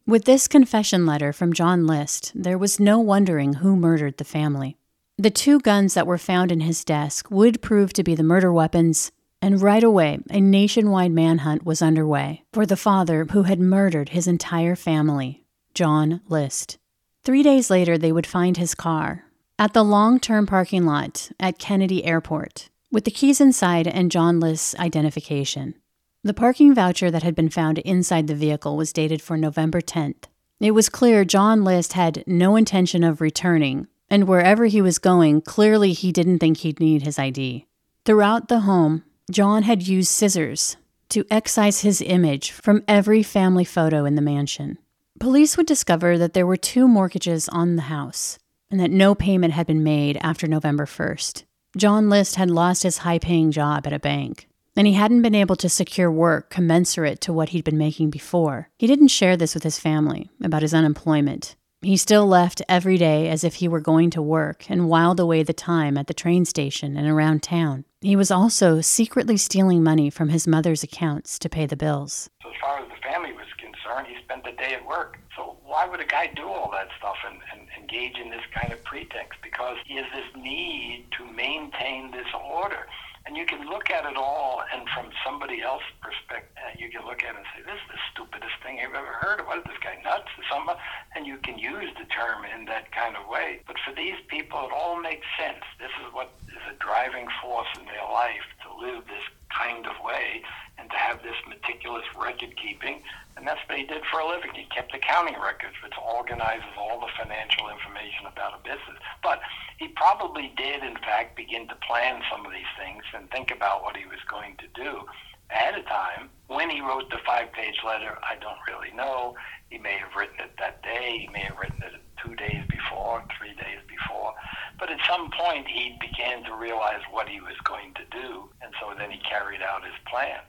With 0.05 0.25
this 0.25 0.49
confession 0.49 1.07
letter 1.07 1.33
from 1.33 1.53
John 1.53 1.87
List, 1.87 2.33
there 2.35 2.59
was 2.59 2.81
no 2.81 2.99
wondering 2.99 3.55
who 3.55 3.77
murdered 3.77 4.19
the 4.19 4.25
family. 4.25 4.77
The 5.17 5.31
two 5.31 5.61
guns 5.61 5.95
that 5.95 6.09
were 6.09 6.19
found 6.19 6.51
in 6.51 6.59
his 6.59 6.85
desk 6.85 7.31
would 7.31 7.63
prove 7.63 7.93
to 7.93 8.03
be 8.03 8.17
the 8.17 8.25
murder 8.25 8.53
weapons, 8.53 9.13
and 9.41 9.63
right 9.63 9.85
away, 9.85 10.19
a 10.29 10.41
nationwide 10.41 11.13
manhunt 11.13 11.65
was 11.65 11.81
underway 11.81 12.43
for 12.53 12.67
the 12.67 12.77
father 12.77 13.27
who 13.31 13.45
had 13.45 13.61
murdered 13.61 14.09
his 14.09 14.27
entire 14.27 14.75
family, 14.75 15.45
John 15.73 16.21
List. 16.29 16.79
Three 17.23 17.45
days 17.45 17.71
later, 17.71 17.97
they 17.97 18.11
would 18.11 18.27
find 18.27 18.57
his 18.57 18.75
car 18.75 19.27
at 19.57 19.73
the 19.73 19.85
long 19.85 20.19
term 20.19 20.47
parking 20.47 20.85
lot 20.85 21.31
at 21.39 21.61
Kennedy 21.61 22.05
Airport 22.05 22.71
with 22.91 23.05
the 23.05 23.13
keys 23.13 23.41
inside 23.41 23.87
and 23.87 24.11
John 24.11 24.41
List's 24.41 24.75
identification. 24.81 25.77
The 26.25 26.35
parking 26.35 26.73
voucher 26.73 27.11
that 27.11 27.25
had 27.25 27.35
been 27.35 27.49
found 27.49 27.79
inside 27.79 28.29
the 28.29 28.37
vehicle 28.37 28.77
was 28.77 28.93
dated 28.93 29.21
for 29.21 29.37
November 29.37 29.81
10th. 29.81 30.27
It 30.61 30.71
was 30.71 30.89
clear 30.89 31.25
John 31.25 31.65
List 31.65 31.95
had 31.95 32.23
no 32.29 32.55
intention 32.55 33.03
of 33.03 33.21
returning, 33.21 33.89
and 34.09 34.29
wherever 34.29 34.67
he 34.67 34.81
was 34.81 35.01
going, 35.01 35.41
clearly 35.41 35.93
he 35.93 36.13
didn't 36.13 36.39
think 36.39 36.59
he'd 36.59 36.79
need 36.79 37.03
his 37.03 37.19
ID. 37.19 37.67
Throughout 38.05 38.47
the 38.47 38.61
home, 38.61 39.03
John 39.33 39.65
had 39.65 39.89
used 39.89 40.13
scissors 40.13 40.77
to 41.09 41.25
excise 41.29 41.81
his 41.81 42.01
image 42.01 42.53
from 42.53 42.85
every 42.87 43.25
family 43.25 43.65
photo 43.65 44.05
in 44.05 44.15
the 44.15 44.23
mansion. 44.23 44.79
Police 45.19 45.57
would 45.57 45.67
discover 45.67 46.19
that 46.19 46.35
there 46.35 46.47
were 46.47 46.57
two 46.57 46.87
mortgages 46.87 47.49
on 47.49 47.75
the 47.75 47.83
house 47.83 48.39
and 48.71 48.79
that 48.79 48.93
no 48.93 49.17
payment 49.17 49.55
had 49.55 49.67
been 49.67 49.83
made 49.83 50.19
after 50.23 50.47
November 50.47 50.87
1st. 50.87 51.43
John 51.77 52.09
List 52.09 52.37
had 52.37 52.49
lost 52.49 52.85
his 52.85 52.99
high 52.99 53.19
paying 53.19 53.51
job 53.51 53.89
at 53.89 53.93
a 53.93 53.99
bank 53.99 54.47
and 54.77 54.87
he 54.87 54.95
hadn't 54.95 55.23
been 55.23 55.35
able 55.35 55.57
to 55.57 55.69
secure 55.69 56.11
work 56.11 56.51
commensurate 56.51 57.21
to 57.23 57.33
what 57.33 57.51
he'd 57.51 57.65
been 57.65 57.79
making 57.79 58.11
before. 58.11 58.69
He 58.79 58.87
didn't 58.87 59.09
share 59.09 59.37
this 59.37 59.55
with 59.55 59.63
his 59.63 59.79
family 59.79 60.31
about 60.43 60.63
his 60.63 60.75
unemployment. 60.75 61.57
He 61.83 61.97
still 61.97 62.29
left 62.29 62.63
every 62.69 62.97
day 62.97 63.29
as 63.29 63.43
if 63.43 63.57
he 63.57 63.67
were 63.67 63.81
going 63.81 64.11
to 64.11 64.23
work 64.23 64.71
and 64.71 64.89
whiled 64.89 65.19
away 65.19 65.43
the 65.43 65.53
time 65.53 65.99
at 65.99 66.07
the 66.07 66.15
train 66.15 66.45
station 66.45 66.97
and 66.97 67.09
around 67.09 67.43
town. 67.43 67.85
He 68.01 68.15
was 68.15 68.31
also 68.31 68.81
secretly 68.81 69.37
stealing 69.37 69.83
money 69.83 70.09
from 70.09 70.29
his 70.29 70.47
mother's 70.47 70.85
accounts 70.85 71.41
to 71.41 71.49
pay 71.49 71.67
the 71.67 71.77
bills. 71.77 72.31
So 72.43 72.51
as 72.51 72.57
far 72.61 72.79
as 72.79 72.89
the 72.89 73.03
family 73.03 73.33
was 73.33 73.47
concerned, 73.59 74.07
he 74.07 74.17
spent 74.23 74.45
the 74.45 74.53
day 74.53 74.75
at 74.75 74.87
work. 74.87 75.19
So 75.37 75.57
why 75.65 75.89
would 75.89 76.01
a 76.01 76.07
guy 76.07 76.31
do 76.37 76.47
all 76.47 76.71
that 76.71 76.87
stuff 76.99 77.17
and, 77.27 77.39
and 77.53 77.69
engage 77.81 78.17
in 78.17 78.31
this 78.31 78.43
kind 78.55 78.73
of 78.73 78.83
pretext? 78.85 79.41
Because 79.43 79.77
he 79.85 79.97
has 79.97 80.07
this 80.15 80.41
need 80.41 81.07
to 81.19 81.25
maintain 81.33 82.13
this 82.13 82.27
order. 82.49 82.87
And 83.25 83.37
you 83.37 83.47
can 83.47 83.69
look 83.69 83.91
at 83.91 84.05
it 84.05 84.17
all, 84.17 84.63
and 84.75 84.89
from 84.91 85.11
somebody 85.25 85.63
else's 85.63 85.87
perspective, 86.01 86.57
uh, 86.59 86.75
you 86.77 86.91
can 86.91 87.07
look 87.07 87.23
at 87.23 87.35
it 87.35 87.39
and 87.39 87.47
say, 87.55 87.63
"This 87.63 87.81
is 87.81 87.89
the 87.89 87.99
stupidest 88.11 88.57
thing 88.63 88.81
I've 88.81 88.95
ever 88.95 89.13
heard. 89.23 89.47
What 89.47 89.59
is 89.59 89.65
this 89.65 89.79
guy 89.79 90.01
nuts 90.03 90.29
or 90.37 90.45
something?" 90.51 90.77
And 91.15 91.27
you 91.27 91.39
can 91.39 91.59
use 91.59 91.95
the 91.95 92.05
term 92.07 92.45
in 92.45 92.65
that 92.67 92.91
kind 92.93 93.17
of 93.17 93.29
way. 93.29 93.63
But 93.67 93.79
for 93.81 93.93
these 93.93 94.19
people, 94.27 94.67
it 94.67 94.73
all 94.73 94.97
makes 94.97 95.27
sense. 95.39 95.63
This 95.79 95.93
is 96.05 96.13
what 96.13 96.31
is 96.49 96.63
a 96.69 96.75
driving 96.75 97.29
force 97.41 97.69
in 97.79 97.87
their 97.87 98.05
life 98.11 98.47
to 98.63 98.75
live 98.75 99.07
this 99.07 99.25
kind 99.53 99.87
of 99.87 99.95
way 100.05 100.43
and 100.79 100.91
to 100.91 100.97
have 100.97 101.23
this 101.23 101.37
meticulous 101.49 102.05
record 102.17 102.57
keeping. 102.57 103.03
And 103.37 103.47
that's 103.47 103.61
what 103.69 103.79
he 103.79 103.85
did 103.85 104.03
for 104.11 104.21
a 104.21 104.29
living. 104.29 104.51
He 104.55 104.65
kept 104.75 104.95
accounting 104.95 105.37
records, 105.41 105.77
which 105.83 105.95
organizes 105.97 106.75
all 106.77 107.01
the 107.01 107.13
financial 107.17 107.69
information 107.71 108.27
about 108.27 108.61
a 108.61 108.65
business. 108.65 109.01
But 109.23 109.41
he 109.79 109.89
probably 109.89 110.53
did, 110.57 110.83
in 110.83 110.97
fact, 110.97 111.37
begin 111.37 111.69
to 111.69 111.77
plan 111.87 112.23
some 112.31 112.45
of 112.45 112.53
these 112.53 112.73
things 112.79 113.05
and 113.15 113.31
think 113.31 113.51
about 113.51 113.83
what 113.83 113.97
he 113.97 114.07
was 114.07 114.21
going 114.29 114.57
to 114.59 114.69
do 114.75 115.05
ahead 115.51 115.79
of 115.79 115.87
time. 115.87 116.29
When 116.49 116.69
he 116.69 116.81
wrote 116.81 117.11
the 117.11 117.21
five 117.25 117.53
page 117.53 117.79
letter, 117.85 118.19
I 118.23 118.37
don't 118.37 118.61
really 118.69 118.95
know. 118.95 119.37
He 119.71 119.79
may 119.79 119.97
have 119.99 120.15
written 120.17 120.41
it 120.41 120.53
that 120.59 120.83
day, 120.83 121.25
he 121.27 121.33
may 121.33 121.41
have 121.41 121.59
written 121.59 121.83
it 121.83 122.02
two 122.25 122.35
days 122.37 122.63
before, 122.69 123.25
three 123.39 123.55
days 123.55 123.81
before. 123.89 124.35
But 124.79 124.91
at 124.91 124.99
some 125.09 125.31
point, 125.31 125.67
he 125.69 125.97
began 126.01 126.45
to 126.45 126.55
realize 126.55 127.01
what 127.11 127.29
he 127.29 127.41
was 127.41 127.57
going 127.65 127.95
to 127.95 128.03
do, 128.11 128.49
and 128.63 128.73
so 128.81 128.93
then 128.99 129.11
he 129.11 129.19
carried 129.21 129.63
out 129.63 129.85
his 129.85 129.95
plan. 130.07 130.41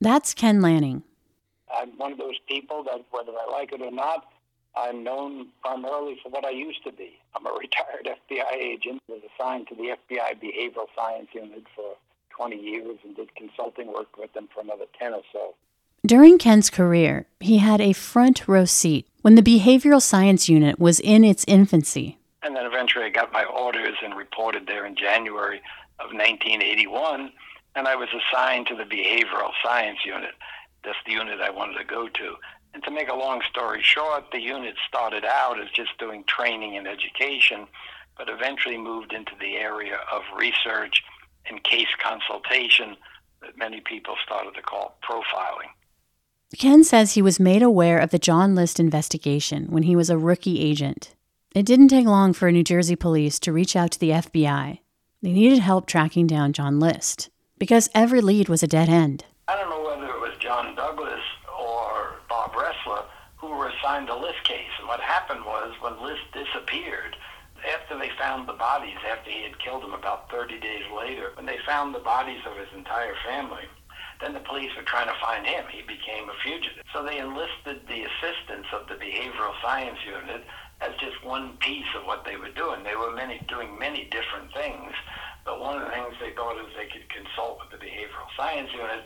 That's 0.00 0.34
Ken 0.34 0.60
Lanning. 0.60 1.02
I'm 1.72 1.96
one 1.98 2.12
of 2.12 2.18
those 2.18 2.38
people 2.48 2.84
that, 2.84 3.04
whether 3.10 3.32
I 3.32 3.50
like 3.50 3.72
it 3.72 3.80
or 3.80 3.90
not, 3.90 4.26
I'm 4.76 5.04
known 5.04 5.48
primarily 5.62 6.18
for 6.22 6.30
what 6.30 6.44
I 6.44 6.50
used 6.50 6.82
to 6.84 6.92
be. 6.92 7.18
I'm 7.34 7.46
a 7.46 7.52
retired 7.52 8.08
FBI 8.30 8.56
agent, 8.56 9.02
was 9.08 9.22
assigned 9.34 9.68
to 9.68 9.74
the 9.74 9.96
FBI 9.96 10.40
Behavioral 10.42 10.86
Science 10.96 11.28
Unit 11.32 11.64
for 11.74 11.96
20 12.36 12.56
years 12.56 12.98
and 13.04 13.14
did 13.14 13.34
consulting 13.36 13.92
work 13.92 14.16
with 14.16 14.32
them 14.32 14.48
for 14.52 14.60
another 14.60 14.86
10 14.98 15.14
or 15.14 15.22
so. 15.32 15.54
During 16.06 16.36
Ken's 16.36 16.68
career, 16.68 17.24
he 17.40 17.56
had 17.56 17.80
a 17.80 17.94
front 17.94 18.46
row 18.46 18.66
seat 18.66 19.08
when 19.22 19.36
the 19.36 19.42
Behavioral 19.42 20.02
Science 20.02 20.50
Unit 20.50 20.78
was 20.78 21.00
in 21.00 21.24
its 21.24 21.46
infancy. 21.48 22.18
And 22.42 22.54
then 22.54 22.66
eventually 22.66 23.06
I 23.06 23.08
got 23.08 23.32
my 23.32 23.44
orders 23.44 23.96
and 24.04 24.14
reported 24.14 24.66
there 24.66 24.84
in 24.84 24.96
January 24.96 25.62
of 26.00 26.12
1981, 26.12 27.32
and 27.74 27.88
I 27.88 27.96
was 27.96 28.10
assigned 28.12 28.66
to 28.66 28.76
the 28.76 28.84
Behavioral 28.84 29.52
Science 29.64 30.00
Unit. 30.04 30.34
That's 30.84 30.98
the 31.06 31.12
unit 31.12 31.40
I 31.40 31.48
wanted 31.48 31.78
to 31.78 31.84
go 31.84 32.06
to. 32.08 32.34
And 32.74 32.82
to 32.82 32.90
make 32.90 33.08
a 33.08 33.14
long 33.14 33.40
story 33.48 33.80
short, 33.82 34.24
the 34.30 34.42
unit 34.42 34.74
started 34.86 35.24
out 35.24 35.58
as 35.58 35.70
just 35.70 35.96
doing 35.98 36.22
training 36.28 36.76
and 36.76 36.86
education, 36.86 37.66
but 38.18 38.28
eventually 38.28 38.76
moved 38.76 39.14
into 39.14 39.32
the 39.40 39.56
area 39.56 40.00
of 40.12 40.20
research 40.36 41.02
and 41.46 41.64
case 41.64 41.88
consultation 41.98 42.94
that 43.40 43.56
many 43.56 43.80
people 43.80 44.16
started 44.22 44.54
to 44.54 44.60
call 44.60 44.98
profiling. 45.02 45.70
Ken 46.58 46.84
says 46.84 47.12
he 47.12 47.22
was 47.22 47.40
made 47.40 47.62
aware 47.62 47.98
of 47.98 48.10
the 48.10 48.18
John 48.18 48.54
List 48.54 48.78
investigation 48.78 49.66
when 49.70 49.82
he 49.82 49.96
was 49.96 50.08
a 50.08 50.18
rookie 50.18 50.60
agent. 50.60 51.14
It 51.54 51.66
didn't 51.66 51.88
take 51.88 52.06
long 52.06 52.32
for 52.32 52.50
New 52.50 52.62
Jersey 52.62 52.96
police 52.96 53.38
to 53.40 53.52
reach 53.52 53.74
out 53.74 53.92
to 53.92 53.98
the 54.00 54.10
FBI. 54.10 54.78
They 55.22 55.32
needed 55.32 55.58
help 55.58 55.86
tracking 55.86 56.26
down 56.26 56.52
John 56.52 56.78
List 56.78 57.30
because 57.58 57.90
every 57.94 58.20
lead 58.20 58.48
was 58.48 58.62
a 58.62 58.68
dead 58.68 58.88
end. 58.88 59.24
I 59.48 59.56
don't 59.56 59.70
know 59.70 59.82
whether 59.82 60.06
it 60.12 60.20
was 60.20 60.36
John 60.38 60.74
Douglas 60.76 61.22
or 61.58 62.16
Bob 62.28 62.52
Ressler 62.52 63.04
who 63.36 63.48
were 63.48 63.68
assigned 63.68 64.08
the 64.08 64.14
List 64.14 64.42
case. 64.44 64.70
And 64.78 64.88
what 64.88 65.00
happened 65.00 65.44
was 65.44 65.74
when 65.80 66.00
List 66.02 66.22
disappeared, 66.32 67.16
after 67.74 67.98
they 67.98 68.10
found 68.18 68.48
the 68.48 68.52
bodies, 68.54 68.96
after 69.10 69.30
he 69.30 69.42
had 69.42 69.58
killed 69.58 69.82
them 69.82 69.94
about 69.94 70.30
30 70.30 70.60
days 70.60 70.84
later, 70.96 71.32
when 71.36 71.46
they 71.46 71.58
found 71.66 71.94
the 71.94 72.00
bodies 72.00 72.40
of 72.46 72.56
his 72.56 72.68
entire 72.76 73.14
family, 73.26 73.64
then 74.24 74.32
the 74.32 74.48
police 74.48 74.72
were 74.74 74.88
trying 74.88 75.06
to 75.06 75.20
find 75.20 75.44
him. 75.44 75.68
He 75.68 75.82
became 75.84 76.24
a 76.32 76.36
fugitive. 76.42 76.80
So 76.96 77.04
they 77.04 77.20
enlisted 77.20 77.84
the 77.84 78.08
assistance 78.08 78.64
of 78.72 78.88
the 78.88 78.96
behavioral 78.96 79.52
science 79.60 80.00
unit 80.00 80.40
as 80.80 80.96
just 80.96 81.20
one 81.22 81.60
piece 81.60 81.92
of 81.92 82.06
what 82.06 82.24
they 82.24 82.36
were 82.40 82.50
doing. 82.56 82.82
They 82.82 82.96
were 82.96 83.12
many 83.12 83.44
doing 83.48 83.78
many 83.78 84.08
different 84.08 84.48
things, 84.56 84.96
but 85.44 85.60
one 85.60 85.76
of 85.76 85.84
the 85.84 85.92
things 85.92 86.16
they 86.20 86.32
thought 86.32 86.56
is 86.56 86.72
they 86.72 86.88
could 86.88 87.04
consult 87.12 87.60
with 87.60 87.68
the 87.68 87.84
behavioral 87.84 88.32
science 88.34 88.72
unit 88.72 89.04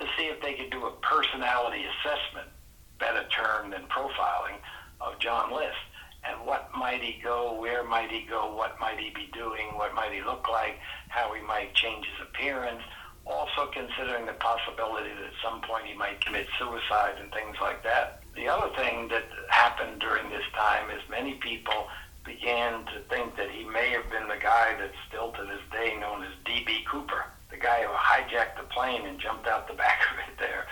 to 0.00 0.06
see 0.18 0.26
if 0.26 0.42
they 0.42 0.54
could 0.54 0.70
do 0.70 0.84
a 0.86 0.98
personality 0.98 1.86
assessment, 1.86 2.50
better 2.98 3.22
term 3.30 3.70
than 3.70 3.86
profiling, 3.86 4.58
of 5.00 5.18
John 5.20 5.54
List. 5.54 5.78
And 6.26 6.44
what 6.44 6.70
might 6.76 7.02
he 7.02 7.22
go, 7.22 7.54
where 7.60 7.84
might 7.84 8.10
he 8.10 8.26
go, 8.28 8.52
what 8.52 8.80
might 8.80 8.98
he 8.98 9.10
be 9.14 9.30
doing, 9.32 9.78
what 9.78 9.94
might 9.94 10.12
he 10.12 10.22
look 10.22 10.48
like, 10.50 10.74
how 11.08 11.32
he 11.34 11.40
might 11.40 11.72
change 11.74 12.04
his 12.04 12.26
appearance, 12.26 12.82
also 13.26 13.70
considering 13.72 14.26
the 14.26 14.38
possibility 14.38 15.10
that 15.10 15.24
at 15.26 15.38
some 15.42 15.60
point 15.62 15.86
he 15.86 15.94
might 15.94 16.24
commit 16.24 16.46
suicide 16.58 17.14
and 17.20 17.30
things 17.32 17.56
like 17.60 17.82
that. 17.82 18.22
The 18.34 18.48
other 18.48 18.74
thing 18.76 19.08
that 19.08 19.24
happened 19.48 20.00
during 20.00 20.30
this 20.30 20.46
time 20.54 20.90
is 20.90 21.02
many 21.10 21.34
people 21.34 21.88
began 22.24 22.84
to 22.86 23.00
think 23.08 23.36
that 23.36 23.50
he 23.50 23.64
may 23.64 23.90
have 23.90 24.10
been 24.10 24.28
the 24.28 24.40
guy 24.40 24.76
that's 24.78 24.96
still 25.08 25.32
to 25.32 25.42
this 25.44 25.62
day 25.72 25.96
known 25.98 26.22
as 26.22 26.32
D.B. 26.44 26.84
Cooper, 26.90 27.24
the 27.50 27.56
guy 27.56 27.82
who 27.82 27.92
hijacked 27.92 28.56
the 28.58 28.66
plane 28.70 29.06
and 29.06 29.18
jumped 29.18 29.46
out 29.46 29.68
the 29.68 29.74
back 29.84 30.00
of 30.12 30.18
it 30.28 30.38
there. 30.38 30.66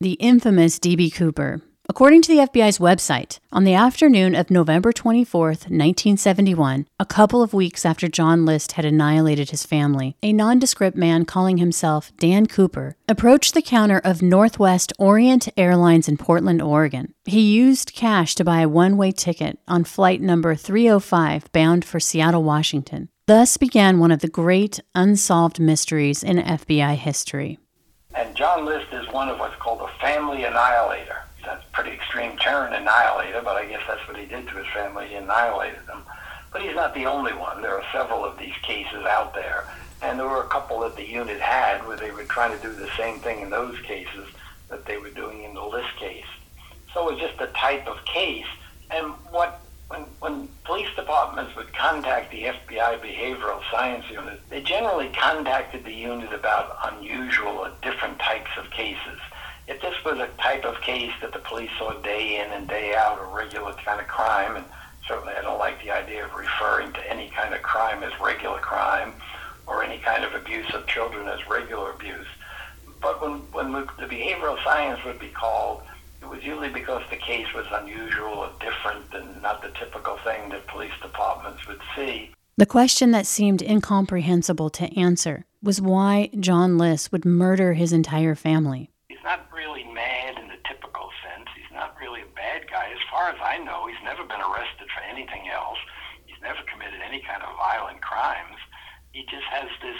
The 0.00 0.12
infamous 0.14 0.78
D.B. 0.78 1.10
Cooper, 1.10 1.62
According 1.94 2.22
to 2.22 2.34
the 2.34 2.42
FBI's 2.42 2.80
website, 2.80 3.38
on 3.52 3.62
the 3.62 3.74
afternoon 3.74 4.34
of 4.34 4.50
November 4.50 4.92
24, 4.92 5.46
1971, 5.46 6.88
a 6.98 7.06
couple 7.06 7.40
of 7.40 7.54
weeks 7.54 7.86
after 7.86 8.08
John 8.08 8.44
List 8.44 8.72
had 8.72 8.84
annihilated 8.84 9.50
his 9.50 9.64
family, 9.64 10.16
a 10.20 10.32
nondescript 10.32 10.96
man 10.96 11.24
calling 11.24 11.58
himself 11.58 12.10
Dan 12.18 12.46
Cooper 12.46 12.96
approached 13.08 13.54
the 13.54 13.62
counter 13.62 14.00
of 14.02 14.22
Northwest 14.22 14.92
Orient 14.98 15.48
Airlines 15.56 16.08
in 16.08 16.16
Portland, 16.16 16.60
Oregon. 16.60 17.14
He 17.26 17.54
used 17.54 17.94
cash 17.94 18.34
to 18.34 18.44
buy 18.44 18.62
a 18.62 18.68
one 18.68 18.96
way 18.96 19.12
ticket 19.12 19.60
on 19.68 19.84
flight 19.84 20.20
number 20.20 20.56
305 20.56 21.52
bound 21.52 21.84
for 21.84 22.00
Seattle, 22.00 22.42
Washington. 22.42 23.08
Thus 23.26 23.56
began 23.56 24.00
one 24.00 24.10
of 24.10 24.18
the 24.18 24.26
great 24.26 24.80
unsolved 24.96 25.60
mysteries 25.60 26.24
in 26.24 26.38
FBI 26.38 26.96
history. 26.96 27.60
And 28.16 28.34
John 28.34 28.64
List 28.64 28.92
is 28.92 29.06
one 29.12 29.28
of 29.28 29.38
what's 29.38 29.54
called 29.62 29.80
a 29.80 30.00
family 30.00 30.42
annihilator. 30.42 31.20
That's 31.54 31.66
a 31.68 31.72
pretty 31.72 31.92
extreme 31.92 32.36
term, 32.36 32.72
annihilator, 32.72 33.40
but 33.44 33.54
I 33.56 33.66
guess 33.66 33.82
that's 33.86 34.04
what 34.08 34.16
he 34.16 34.26
did 34.26 34.48
to 34.48 34.56
his 34.56 34.66
family. 34.74 35.06
He 35.06 35.14
annihilated 35.14 35.86
them. 35.86 36.02
But 36.52 36.62
he's 36.62 36.74
not 36.74 36.94
the 36.94 37.06
only 37.06 37.32
one. 37.32 37.62
There 37.62 37.78
are 37.78 37.84
several 37.92 38.24
of 38.24 38.36
these 38.38 38.56
cases 38.62 39.04
out 39.04 39.34
there. 39.34 39.64
And 40.02 40.18
there 40.18 40.26
were 40.26 40.42
a 40.42 40.48
couple 40.48 40.80
that 40.80 40.96
the 40.96 41.08
unit 41.08 41.40
had 41.40 41.86
where 41.86 41.96
they 41.96 42.10
were 42.10 42.24
trying 42.24 42.58
to 42.58 42.60
do 42.60 42.74
the 42.74 42.88
same 42.96 43.20
thing 43.20 43.40
in 43.40 43.50
those 43.50 43.78
cases 43.82 44.26
that 44.68 44.84
they 44.84 44.98
were 44.98 45.10
doing 45.10 45.44
in 45.44 45.54
the 45.54 45.64
List 45.64 45.94
case. 45.96 46.26
So 46.92 47.08
it 47.08 47.12
was 47.12 47.22
just 47.22 47.40
a 47.40 47.46
type 47.52 47.86
of 47.86 48.04
case. 48.04 48.46
And 48.90 49.12
what 49.30 49.60
when, 49.86 50.02
when 50.18 50.48
police 50.64 50.88
departments 50.96 51.54
would 51.54 51.72
contact 51.72 52.32
the 52.32 52.44
FBI 52.44 53.00
Behavioral 53.00 53.60
Science 53.70 54.10
Unit, 54.10 54.40
they 54.50 54.60
generally 54.60 55.08
contacted 55.10 55.84
the 55.84 55.92
unit 55.92 56.32
about 56.32 56.76
unusual 56.92 57.58
or 57.58 57.70
different 57.82 58.18
types 58.18 58.50
of 58.58 58.68
cases. 58.70 59.20
If 59.66 59.80
this 59.80 59.94
was 60.04 60.18
a 60.18 60.28
type 60.42 60.64
of 60.64 60.80
case 60.82 61.12
that 61.22 61.32
the 61.32 61.38
police 61.38 61.70
saw 61.78 61.92
day 62.02 62.40
in 62.44 62.52
and 62.52 62.68
day 62.68 62.94
out, 62.94 63.18
a 63.20 63.34
regular 63.34 63.72
kind 63.84 64.00
of 64.00 64.06
crime, 64.06 64.56
and 64.56 64.64
certainly 65.08 65.32
I 65.34 65.42
don't 65.42 65.58
like 65.58 65.82
the 65.82 65.90
idea 65.90 66.24
of 66.24 66.34
referring 66.34 66.92
to 66.92 67.10
any 67.10 67.30
kind 67.30 67.54
of 67.54 67.62
crime 67.62 68.02
as 68.02 68.12
regular 68.20 68.58
crime 68.58 69.14
or 69.66 69.82
any 69.82 69.98
kind 69.98 70.24
of 70.24 70.34
abuse 70.34 70.72
of 70.74 70.86
children 70.86 71.28
as 71.28 71.40
regular 71.48 71.92
abuse. 71.92 72.26
But 73.00 73.20
when, 73.22 73.32
when 73.52 73.72
the 73.72 74.06
behavioral 74.06 74.62
science 74.62 75.02
would 75.04 75.18
be 75.18 75.28
called, 75.28 75.82
it 76.20 76.28
was 76.28 76.42
usually 76.42 76.70
because 76.70 77.02
the 77.10 77.16
case 77.16 77.52
was 77.54 77.66
unusual 77.70 78.32
or 78.32 78.50
different 78.60 79.04
and 79.12 79.42
not 79.42 79.62
the 79.62 79.68
typical 79.78 80.16
thing 80.18 80.50
that 80.50 80.66
police 80.66 80.92
departments 81.02 81.66
would 81.66 81.80
see. 81.94 82.30
The 82.56 82.66
question 82.66 83.10
that 83.10 83.26
seemed 83.26 83.62
incomprehensible 83.62 84.70
to 84.70 84.98
answer 84.98 85.44
was 85.62 85.80
why 85.80 86.30
John 86.38 86.78
List 86.78 87.10
would 87.12 87.24
murder 87.24 87.74
his 87.74 87.92
entire 87.92 88.34
family. 88.34 88.90
Far 93.24 93.32
as 93.32 93.40
I 93.40 93.56
know, 93.64 93.88
he's 93.88 94.04
never 94.04 94.20
been 94.20 94.44
arrested 94.44 94.84
for 94.92 95.00
anything 95.00 95.48
else. 95.48 95.80
He's 96.28 96.36
never 96.44 96.60
committed 96.68 97.00
any 97.00 97.24
kind 97.24 97.40
of 97.40 97.56
violent 97.56 98.04
crimes. 98.04 98.60
He 99.16 99.24
just 99.32 99.48
has 99.48 99.64
this 99.80 99.96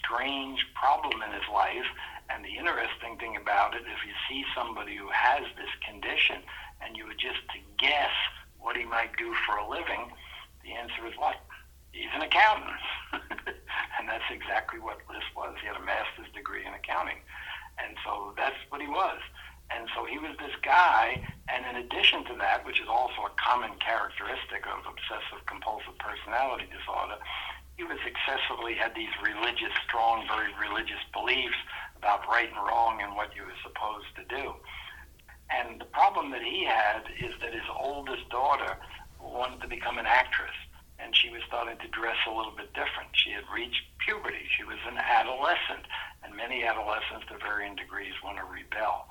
strange 0.00 0.56
problem 0.72 1.20
in 1.20 1.36
his 1.36 1.44
life 1.52 1.84
and 2.32 2.40
the 2.40 2.56
interesting 2.56 3.20
thing 3.20 3.36
about 3.36 3.76
it, 3.76 3.84
if 3.84 4.00
you 4.08 4.16
see 4.24 4.40
somebody 4.56 4.96
who 4.96 5.12
has 5.12 5.44
this 5.60 5.68
condition 5.84 6.40
and 6.80 6.96
you 6.96 7.04
were 7.04 7.18
just 7.20 7.44
to 7.52 7.60
guess 7.76 8.16
what 8.56 8.72
he 8.72 8.88
might 8.88 9.12
do 9.20 9.36
for 9.44 9.60
a 9.60 9.68
living, 9.68 10.08
the 10.64 10.72
answer 10.72 11.04
is 11.04 11.12
what? 11.20 11.44
He's 11.92 12.08
an 12.16 12.24
accountant. 12.24 12.80
and 14.00 14.08
that's 14.08 14.24
exactly 14.32 14.80
what 14.80 15.04
List 15.12 15.28
was. 15.36 15.60
He 15.60 15.68
had 15.68 15.76
a 15.76 15.84
master's 15.84 16.32
degree 16.32 16.64
in 16.64 16.72
accounting. 16.72 17.20
And 17.76 18.00
so 18.00 18.32
that's 18.32 18.56
what 18.72 18.80
he 18.80 18.88
was. 18.88 19.20
And 19.72 19.88
so 19.96 20.04
he 20.04 20.18
was 20.18 20.36
this 20.38 20.54
guy, 20.62 21.18
and 21.48 21.64
in 21.64 21.84
addition 21.84 22.24
to 22.28 22.34
that, 22.38 22.64
which 22.66 22.80
is 22.80 22.88
also 22.88 23.24
a 23.24 23.32
common 23.40 23.72
characteristic 23.80 24.66
of 24.68 24.84
obsessive 24.84 25.44
compulsive 25.46 25.96
personality 25.98 26.68
disorder, 26.68 27.16
he 27.76 27.84
was 27.84 27.98
excessively 28.04 28.74
had 28.74 28.94
these 28.94 29.12
religious, 29.24 29.72
strong, 29.88 30.28
very 30.28 30.52
religious 30.60 31.00
beliefs 31.12 31.56
about 31.96 32.28
right 32.28 32.48
and 32.52 32.60
wrong 32.60 33.00
and 33.00 33.16
what 33.16 33.34
you 33.34 33.42
were 33.42 33.60
supposed 33.64 34.12
to 34.16 34.24
do. 34.28 34.52
And 35.48 35.80
the 35.80 35.88
problem 35.88 36.30
that 36.32 36.42
he 36.44 36.64
had 36.64 37.08
is 37.20 37.32
that 37.40 37.52
his 37.52 37.66
oldest 37.72 38.28
daughter 38.28 38.76
wanted 39.20 39.60
to 39.62 39.68
become 39.68 39.98
an 39.98 40.06
actress, 40.06 40.54
and 40.98 41.16
she 41.16 41.30
was 41.30 41.40
starting 41.46 41.78
to 41.78 41.88
dress 41.88 42.16
a 42.28 42.34
little 42.34 42.52
bit 42.56 42.72
different. 42.74 43.10
She 43.12 43.30
had 43.30 43.44
reached 43.52 43.82
puberty. 44.04 44.44
She 44.56 44.64
was 44.64 44.78
an 44.86 44.98
adolescent, 44.98 45.86
and 46.24 46.36
many 46.36 46.64
adolescents 46.64 47.26
to 47.28 47.38
varying 47.38 47.76
degrees 47.76 48.14
want 48.22 48.38
to 48.38 48.44
rebel. 48.44 49.08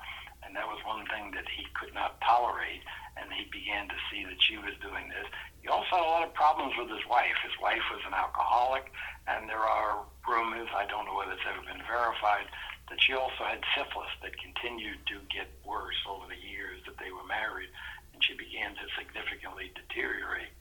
And 0.52 0.60
that 0.60 0.68
was 0.68 0.84
one 0.84 1.08
thing 1.08 1.32
that 1.32 1.48
he 1.48 1.64
could 1.72 1.96
not 1.96 2.20
tolerate, 2.20 2.84
and 3.16 3.32
he 3.32 3.48
began 3.48 3.88
to 3.88 3.96
see 4.12 4.20
that 4.28 4.36
she 4.36 4.60
was 4.60 4.76
doing 4.84 5.08
this. 5.08 5.24
He 5.64 5.72
also 5.72 5.96
had 5.96 6.04
a 6.04 6.12
lot 6.12 6.28
of 6.28 6.36
problems 6.36 6.76
with 6.76 6.92
his 6.92 7.08
wife. 7.08 7.32
His 7.40 7.56
wife 7.56 7.80
was 7.88 8.04
an 8.04 8.12
alcoholic, 8.12 8.92
and 9.24 9.48
there 9.48 9.64
are 9.64 10.04
rumors, 10.28 10.68
I 10.76 10.84
don't 10.92 11.08
know 11.08 11.16
whether 11.16 11.32
it's 11.32 11.48
ever 11.48 11.64
been 11.64 11.80
verified, 11.88 12.52
that 12.92 13.00
she 13.00 13.16
also 13.16 13.48
had 13.48 13.64
syphilis 13.72 14.12
that 14.20 14.36
continued 14.36 15.00
to 15.08 15.24
get 15.32 15.48
worse 15.64 15.96
over 16.04 16.28
the 16.28 16.36
years 16.36 16.84
that 16.84 17.00
they 17.00 17.08
were 17.08 17.24
married, 17.24 17.72
and 18.12 18.20
she 18.20 18.36
began 18.36 18.76
to 18.76 18.84
significantly 18.92 19.72
deteriorate. 19.72 20.52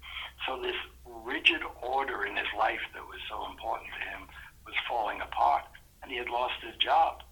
So 0.48 0.56
this 0.56 0.80
rigid 1.04 1.68
order 1.84 2.24
in 2.24 2.40
his 2.40 2.48
life 2.56 2.80
that 2.96 3.04
was 3.04 3.20
so 3.28 3.44
important 3.44 3.92
to 3.92 4.08
him 4.08 4.32
was 4.64 4.88
falling 4.88 5.20
apart, 5.20 5.68
and 6.00 6.08
he 6.08 6.16
had 6.16 6.32
lost 6.32 6.64
his 6.64 6.80
job. 6.80 7.28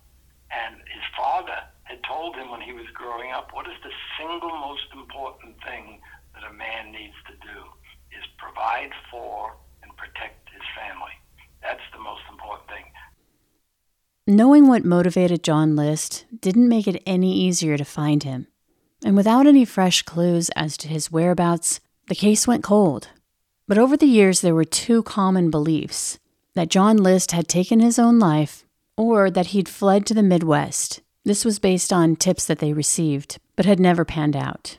And 0.52 0.76
his 0.92 1.08
father 1.16 1.64
had 1.90 2.00
told 2.08 2.36
him 2.36 2.52
when 2.52 2.62
he 2.62 2.72
was 2.72 2.86
growing 2.94 3.32
up, 3.32 3.50
what 3.52 3.66
is 3.66 3.78
the 3.84 3.90
single 4.18 4.56
most 4.62 4.86
important 4.94 5.56
thing 5.66 6.00
that 6.36 6.50
a 6.50 6.54
man 6.54 6.92
needs 6.92 7.18
to 7.26 7.34
do 7.42 7.60
is 8.14 8.24
provide 8.38 8.92
for 9.10 9.58
and 9.82 9.92
protect 9.98 10.50
his 10.54 10.62
family. 10.78 11.12
That's 11.64 11.82
the 11.92 12.00
most 12.00 12.22
important 12.30 12.70
thing. 12.70 12.86
Knowing 14.28 14.68
what 14.68 14.86
motivated 14.86 15.44
John 15.44 15.76
List 15.76 16.26
didn't 16.40 16.70
make 16.70 16.88
it 16.88 17.02
any 17.08 17.34
easier 17.34 17.76
to 17.78 17.86
find 17.86 18.22
him. 18.22 18.48
And 19.04 19.16
without 19.16 19.48
any 19.48 19.66
fresh 19.66 20.04
clues 20.04 20.50
as 20.56 20.78
to 20.78 20.88
his 20.88 21.12
whereabouts, 21.12 21.80
the 22.08 22.16
case 22.16 22.46
went 22.46 22.64
cold. 22.64 23.10
But 23.68 23.80
over 23.80 23.98
the 23.98 24.06
years, 24.06 24.42
there 24.42 24.56
were 24.56 24.66
two 24.66 25.02
common 25.04 25.50
beliefs 25.50 26.20
that 26.54 26.70
John 26.70 26.98
List 26.98 27.32
had 27.32 27.48
taken 27.48 27.80
his 27.80 27.98
own 27.98 28.20
life 28.20 28.66
or 28.98 29.32
that 29.32 29.48
he'd 29.48 29.70
fled 29.70 30.06
to 30.08 30.14
the 30.14 30.22
Midwest. 30.24 31.02
This 31.26 31.44
was 31.44 31.60
based 31.60 31.92
on 31.92 32.16
tips 32.16 32.46
that 32.46 32.60
they 32.60 32.74
received, 32.74 33.40
but 33.56 33.66
had 33.66 33.80
never 33.80 34.06
panned 34.06 34.36
out. 34.36 34.78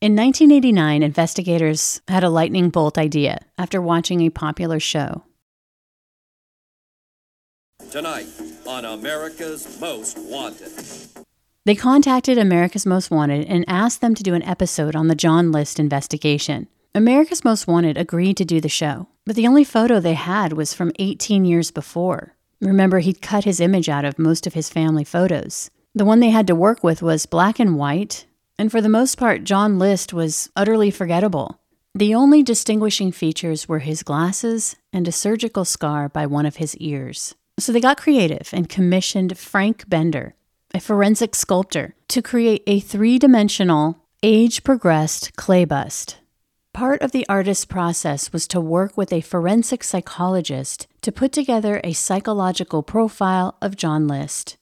In 0.00 0.16
1989, 0.16 1.02
investigators 1.02 2.00
had 2.08 2.24
a 2.24 2.30
lightning 2.30 2.70
bolt 2.70 2.96
idea 2.96 3.40
after 3.58 3.82
watching 3.82 4.20
a 4.22 4.30
popular 4.30 4.80
show. 4.80 5.24
Tonight 7.90 8.28
on 8.66 8.84
America's 8.84 9.80
Most 9.80 10.16
Wanted. 10.16 10.72
They 11.66 11.74
contacted 11.74 12.38
America's 12.38 12.86
Most 12.86 13.10
Wanted 13.10 13.46
and 13.46 13.64
asked 13.68 14.00
them 14.00 14.14
to 14.14 14.22
do 14.22 14.32
an 14.34 14.44
episode 14.44 14.94
on 14.96 15.08
the 15.08 15.14
John 15.14 15.52
List 15.52 15.78
investigation. 15.78 16.68
America's 16.94 17.44
Most 17.44 17.66
Wanted 17.66 17.98
agreed 17.98 18.36
to 18.38 18.44
do 18.44 18.60
the 18.60 18.68
show, 18.68 19.08
but 19.26 19.36
the 19.36 19.46
only 19.46 19.64
photo 19.64 20.00
they 20.00 20.14
had 20.14 20.52
was 20.52 20.72
from 20.72 20.92
18 20.98 21.44
years 21.44 21.70
before. 21.70 22.36
Remember, 22.60 22.98
he'd 22.98 23.22
cut 23.22 23.44
his 23.44 23.60
image 23.60 23.88
out 23.88 24.04
of 24.04 24.18
most 24.18 24.46
of 24.46 24.54
his 24.54 24.68
family 24.68 25.04
photos. 25.04 25.70
The 25.94 26.04
one 26.04 26.20
they 26.20 26.30
had 26.30 26.46
to 26.46 26.54
work 26.54 26.84
with 26.84 27.02
was 27.02 27.26
black 27.26 27.58
and 27.58 27.76
white, 27.76 28.26
and 28.58 28.70
for 28.70 28.80
the 28.80 28.88
most 28.88 29.16
part, 29.16 29.44
John 29.44 29.78
List 29.78 30.12
was 30.12 30.50
utterly 30.54 30.90
forgettable. 30.90 31.60
The 31.94 32.14
only 32.14 32.42
distinguishing 32.42 33.10
features 33.10 33.68
were 33.68 33.80
his 33.80 34.02
glasses 34.02 34.76
and 34.92 35.08
a 35.08 35.12
surgical 35.12 35.64
scar 35.64 36.08
by 36.08 36.26
one 36.26 36.46
of 36.46 36.56
his 36.56 36.76
ears. 36.76 37.34
So 37.58 37.72
they 37.72 37.80
got 37.80 37.96
creative 37.96 38.50
and 38.52 38.68
commissioned 38.68 39.36
Frank 39.36 39.88
Bender, 39.88 40.34
a 40.72 40.80
forensic 40.80 41.34
sculptor, 41.34 41.94
to 42.08 42.22
create 42.22 42.62
a 42.66 42.78
three 42.78 43.18
dimensional, 43.18 43.98
age 44.22 44.62
progressed 44.62 45.36
clay 45.36 45.64
bust. 45.64 46.18
Part 46.72 47.02
of 47.02 47.12
the 47.12 47.26
artist's 47.28 47.64
process 47.64 48.32
was 48.32 48.46
to 48.48 48.60
work 48.60 48.96
with 48.96 49.12
a 49.12 49.20
forensic 49.20 49.82
psychologist 49.82 50.86
to 51.02 51.12
put 51.12 51.32
together 51.32 51.80
a 51.82 51.92
psychological 51.92 52.82
profile 52.82 53.56
of 53.60 53.76
John 53.76 54.06
List, 54.06 54.56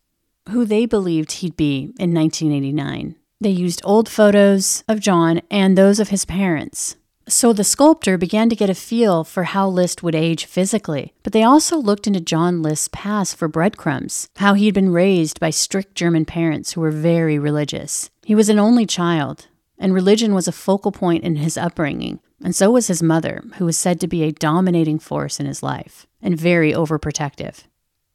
who 0.48 0.64
they 0.64 0.86
believed 0.86 1.32
he'd 1.32 1.56
be 1.56 1.92
in 1.98 2.14
1989. 2.14 3.14
They 3.40 3.50
used 3.50 3.82
old 3.84 4.08
photos 4.08 4.82
of 4.88 5.00
John 5.00 5.42
and 5.50 5.76
those 5.76 6.00
of 6.00 6.08
his 6.08 6.24
parents, 6.24 6.96
so 7.28 7.52
the 7.52 7.62
sculptor 7.62 8.16
began 8.16 8.48
to 8.48 8.56
get 8.56 8.70
a 8.70 8.74
feel 8.74 9.22
for 9.22 9.44
how 9.44 9.68
List 9.68 10.02
would 10.02 10.14
age 10.14 10.46
physically, 10.46 11.12
but 11.22 11.34
they 11.34 11.42
also 11.42 11.76
looked 11.76 12.06
into 12.06 12.20
John 12.20 12.62
List's 12.62 12.88
past 12.90 13.36
for 13.36 13.48
breadcrumbs, 13.48 14.28
how 14.36 14.54
he 14.54 14.64
had 14.64 14.74
been 14.74 14.92
raised 14.92 15.38
by 15.38 15.50
strict 15.50 15.94
German 15.94 16.24
parents 16.24 16.72
who 16.72 16.80
were 16.80 16.90
very 16.90 17.38
religious. 17.38 18.08
He 18.24 18.34
was 18.34 18.48
an 18.48 18.58
only 18.58 18.86
child, 18.86 19.46
and 19.78 19.94
religion 19.94 20.34
was 20.34 20.48
a 20.48 20.52
focal 20.52 20.92
point 20.92 21.24
in 21.24 21.36
his 21.36 21.56
upbringing, 21.56 22.20
and 22.42 22.54
so 22.54 22.70
was 22.70 22.88
his 22.88 23.02
mother, 23.02 23.42
who 23.56 23.64
was 23.64 23.78
said 23.78 24.00
to 24.00 24.08
be 24.08 24.22
a 24.22 24.32
dominating 24.32 24.98
force 24.98 25.40
in 25.40 25.46
his 25.46 25.62
life 25.62 26.06
and 26.20 26.38
very 26.38 26.72
overprotective. 26.72 27.64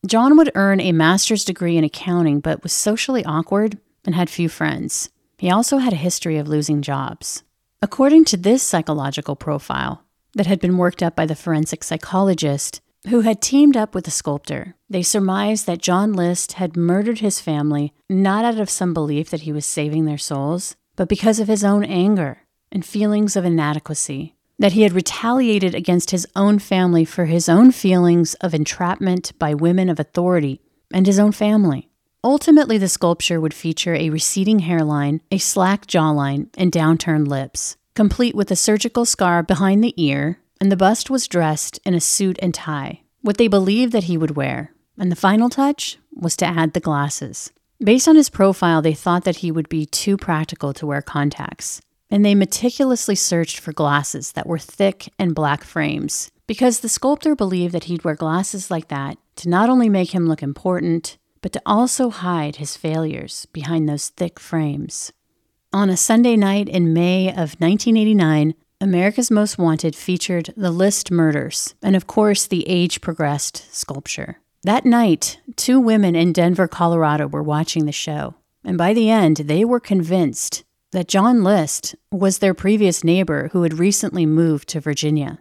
John 0.06 0.36
would 0.38 0.52
earn 0.56 0.82
a 0.82 0.92
master's 0.92 1.46
degree 1.46 1.78
in 1.78 1.84
accounting, 1.84 2.42
but 2.42 2.64
was 2.64 2.74
socially 2.74 3.24
awkward 3.24 3.78
and 4.06 4.16
had 4.16 4.30
few 4.30 4.50
friends. 4.50 5.10
He 5.38 5.50
also 5.50 5.78
had 5.78 5.94
a 5.94 5.98
history 5.98 6.38
of 6.38 6.48
losing 6.48 6.82
jobs. 6.82 7.44
According 7.82 8.26
to 8.26 8.38
this 8.38 8.64
psychological 8.64 9.36
profile 9.36 10.04
that 10.36 10.46
had 10.46 10.60
been 10.60 10.78
worked 10.78 11.02
up 11.02 11.16
by 11.16 11.26
the 11.26 11.36
forensic 11.36 11.84
psychologist 11.84 12.82
who 13.10 13.22
had 13.22 13.42
teamed 13.42 13.76
up 13.76 13.94
with 13.94 14.06
the 14.06 14.12
sculptor, 14.12 14.76
they 14.90 15.04
surmised 15.04 15.68
that 15.68 15.82
John 15.82 16.14
List 16.14 16.54
had 16.54 16.78
murdered 16.78 17.20
his 17.20 17.42
family 17.42 17.94
not 18.10 18.46
out 18.46 18.60
of 18.60 18.70
some 18.70 18.94
belief 18.94 19.30
that 19.30 19.42
he 19.42 19.52
was 19.52 19.66
saving 19.66 20.06
their 20.06 20.18
souls, 20.18 20.76
but 20.96 21.10
because 21.10 21.40
of 21.40 21.48
his 21.48 21.64
own 21.64 21.84
anger 21.84 22.40
and 22.72 22.86
feelings 22.86 23.36
of 23.36 23.46
inadequacy. 23.46 24.36
that 24.60 24.74
he 24.74 24.84
had 24.84 24.94
retaliated 24.94 25.74
against 25.76 26.12
his 26.12 26.28
own 26.36 26.60
family 26.60 27.04
for 27.04 27.26
his 27.26 27.50
own 27.50 27.72
feelings 27.72 28.34
of 28.36 28.54
entrapment 28.54 29.38
by 29.40 29.54
women 29.54 29.90
of 29.90 30.00
authority 30.00 30.62
and 30.94 31.08
his 31.08 31.20
own 31.20 31.32
family. 31.32 31.90
Ultimately, 32.24 32.78
the 32.78 32.88
sculpture 32.88 33.42
would 33.42 33.54
feature 33.54 33.96
a 33.96 34.10
receding 34.12 34.60
hairline, 34.60 35.22
a 35.32 35.38
slack 35.40 35.88
jawline, 35.88 36.48
and 36.54 36.72
downturned 36.72 37.28
lips, 37.28 37.76
complete 37.96 38.36
with 38.36 38.52
a 38.52 38.56
surgical 38.56 39.06
scar 39.06 39.44
behind 39.44 39.84
the 39.84 39.94
ear, 40.02 40.40
and 40.62 40.72
the 40.72 40.78
bust 40.78 41.10
was 41.10 41.28
dressed 41.28 41.80
in 41.84 41.94
a 41.94 42.00
suit 42.00 42.38
and 42.42 42.54
tie, 42.54 43.02
what 43.22 43.38
they 43.38 43.50
believed 43.50 43.92
that 43.92 44.06
he 44.06 44.18
would 44.18 44.38
wear. 44.38 44.72
And 44.98 45.12
the 45.12 45.18
final 45.18 45.50
touch 45.50 45.98
was 46.14 46.38
to 46.38 46.46
add 46.46 46.74
the 46.74 46.80
glasses. 46.80 47.52
Based 47.82 48.08
on 48.08 48.16
his 48.16 48.30
profile, 48.30 48.82
they 48.82 48.94
thought 48.94 49.24
that 49.26 49.38
he 49.38 49.52
would 49.52 49.70
be 49.70 49.86
too 49.86 50.18
practical 50.18 50.74
to 50.74 50.86
wear 50.86 51.02
contacts, 51.02 51.82
and 52.10 52.24
they 52.24 52.36
meticulously 52.36 53.16
searched 53.16 53.60
for 53.60 53.74
glasses 53.74 54.34
that 54.34 54.48
were 54.48 54.60
thick 54.60 55.12
and 55.18 55.36
black 55.36 55.64
frames, 55.64 56.32
because 56.48 56.80
the 56.80 56.90
sculptor 56.90 57.36
believed 57.36 57.74
that 57.74 57.86
he'd 57.86 58.04
wear 58.04 58.16
glasses 58.16 58.70
like 58.70 58.88
that 58.90 59.18
to 59.38 59.50
not 59.50 59.70
only 59.70 59.90
make 59.90 60.14
him 60.14 60.28
look 60.28 60.44
important, 60.44 61.18
but 61.42 61.52
to 61.52 61.62
also 61.66 62.10
hide 62.10 62.58
his 62.58 62.78
failures 62.78 63.48
behind 63.52 63.90
those 63.90 64.10
thick 64.10 64.40
frames. 64.40 65.12
On 65.74 65.90
a 65.90 65.98
Sunday 65.98 66.36
night 66.36 66.70
in 66.70 66.94
May 66.94 67.30
of 67.30 67.60
1989, 67.60 68.54
America's 68.80 69.32
Most 69.32 69.58
Wanted 69.58 69.96
featured 69.96 70.54
the 70.56 70.72
List 70.72 71.10
murders 71.10 71.74
and, 71.82 71.96
of 71.96 72.06
course, 72.06 72.46
the 72.46 72.68
age 72.68 73.02
progressed 73.02 73.74
sculpture. 73.74 74.40
That 74.66 74.86
night, 74.86 75.42
two 75.58 75.78
women 75.78 76.16
in 76.16 76.32
Denver, 76.32 76.70
Colorado 76.70 77.28
were 77.28 77.44
watching 77.44 77.86
the 77.86 77.92
show, 77.92 78.36
and 78.64 78.78
by 78.78 78.94
the 78.94 79.10
end, 79.10 79.38
they 79.38 79.66
were 79.66 79.82
convinced 79.82 80.64
that 80.92 81.10
John 81.10 81.44
List 81.44 81.96
was 82.12 82.38
their 82.38 82.54
previous 82.54 83.04
neighbor 83.04 83.50
who 83.52 83.64
had 83.64 83.78
recently 83.78 84.26
moved 84.26 84.70
to 84.70 84.80
Virginia. 84.80 85.40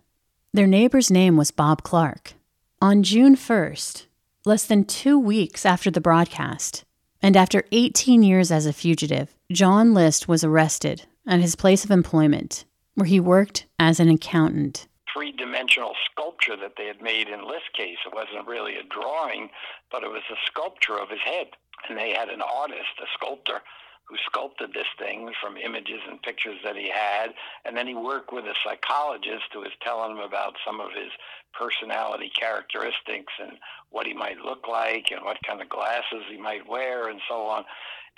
Their 0.53 0.67
neighbor's 0.67 1.09
name 1.09 1.37
was 1.37 1.53
Bob 1.53 1.85
Clark. 1.85 2.35
On 2.81 3.05
June 3.05 3.37
1st, 3.37 4.07
less 4.45 4.65
than 4.65 4.85
two 4.85 5.17
weeks 5.21 5.65
after 5.65 5.89
the 5.89 6.01
broadcast, 6.01 6.85
and 7.23 7.37
after 7.37 7.63
18 7.71 8.25
years 8.25 8.51
as 8.51 8.67
a 8.67 8.73
fugitive, 8.73 9.37
John 9.53 9.95
List 9.95 10.27
was 10.27 10.43
arrested 10.43 11.05
at 11.29 11.39
his 11.39 11.55
place 11.55 11.85
of 11.85 11.93
employment, 11.93 12.65
where 12.97 13.07
he 13.07 13.21
worked 13.21 13.67
as 13.79 14.01
an 14.01 14.09
accountant 14.09 14.89
three 15.12 15.33
dimensional 15.33 15.94
sculpture 16.11 16.57
that 16.57 16.75
they 16.77 16.87
had 16.87 17.03
made 17.03 17.29
in 17.29 17.46
List's 17.46 17.68
case. 17.75 17.98
It 18.07 18.14
wasn't 18.14 18.46
really 18.46 18.77
a 18.77 18.85
drawing, 18.85 19.51
but 19.90 20.03
it 20.03 20.11
was 20.11 20.22
a 20.31 20.37
sculpture 20.46 20.98
of 20.98 21.11
his 21.11 21.20
head. 21.25 21.48
And 21.88 21.98
they 21.98 22.12
had 22.12 22.29
an 22.29 22.42
artist, 22.42 23.01
a 23.01 23.07
sculptor, 23.14 23.61
who 24.05 24.16
sculpted 24.27 24.72
this 24.75 24.87
thing 24.98 25.31
from 25.40 25.57
images 25.57 26.01
and 26.09 26.20
pictures 26.22 26.59
that 26.64 26.77
he 26.77 26.90
had. 26.90 27.29
And 27.64 27.77
then 27.77 27.87
he 27.87 27.94
worked 27.94 28.33
with 28.33 28.44
a 28.44 28.55
psychologist 28.64 29.44
who 29.53 29.61
was 29.61 29.72
telling 29.83 30.12
him 30.12 30.22
about 30.22 30.55
some 30.66 30.81
of 30.81 30.90
his 30.92 31.11
personality 31.53 32.31
characteristics 32.38 33.33
and 33.40 33.53
what 33.90 34.07
he 34.07 34.14
might 34.14 34.38
look 34.38 34.68
like 34.68 35.07
and 35.11 35.25
what 35.25 35.38
kind 35.46 35.61
of 35.61 35.68
glasses 35.68 36.25
he 36.31 36.38
might 36.38 36.68
wear 36.68 37.09
and 37.09 37.20
so 37.29 37.42
on. 37.42 37.64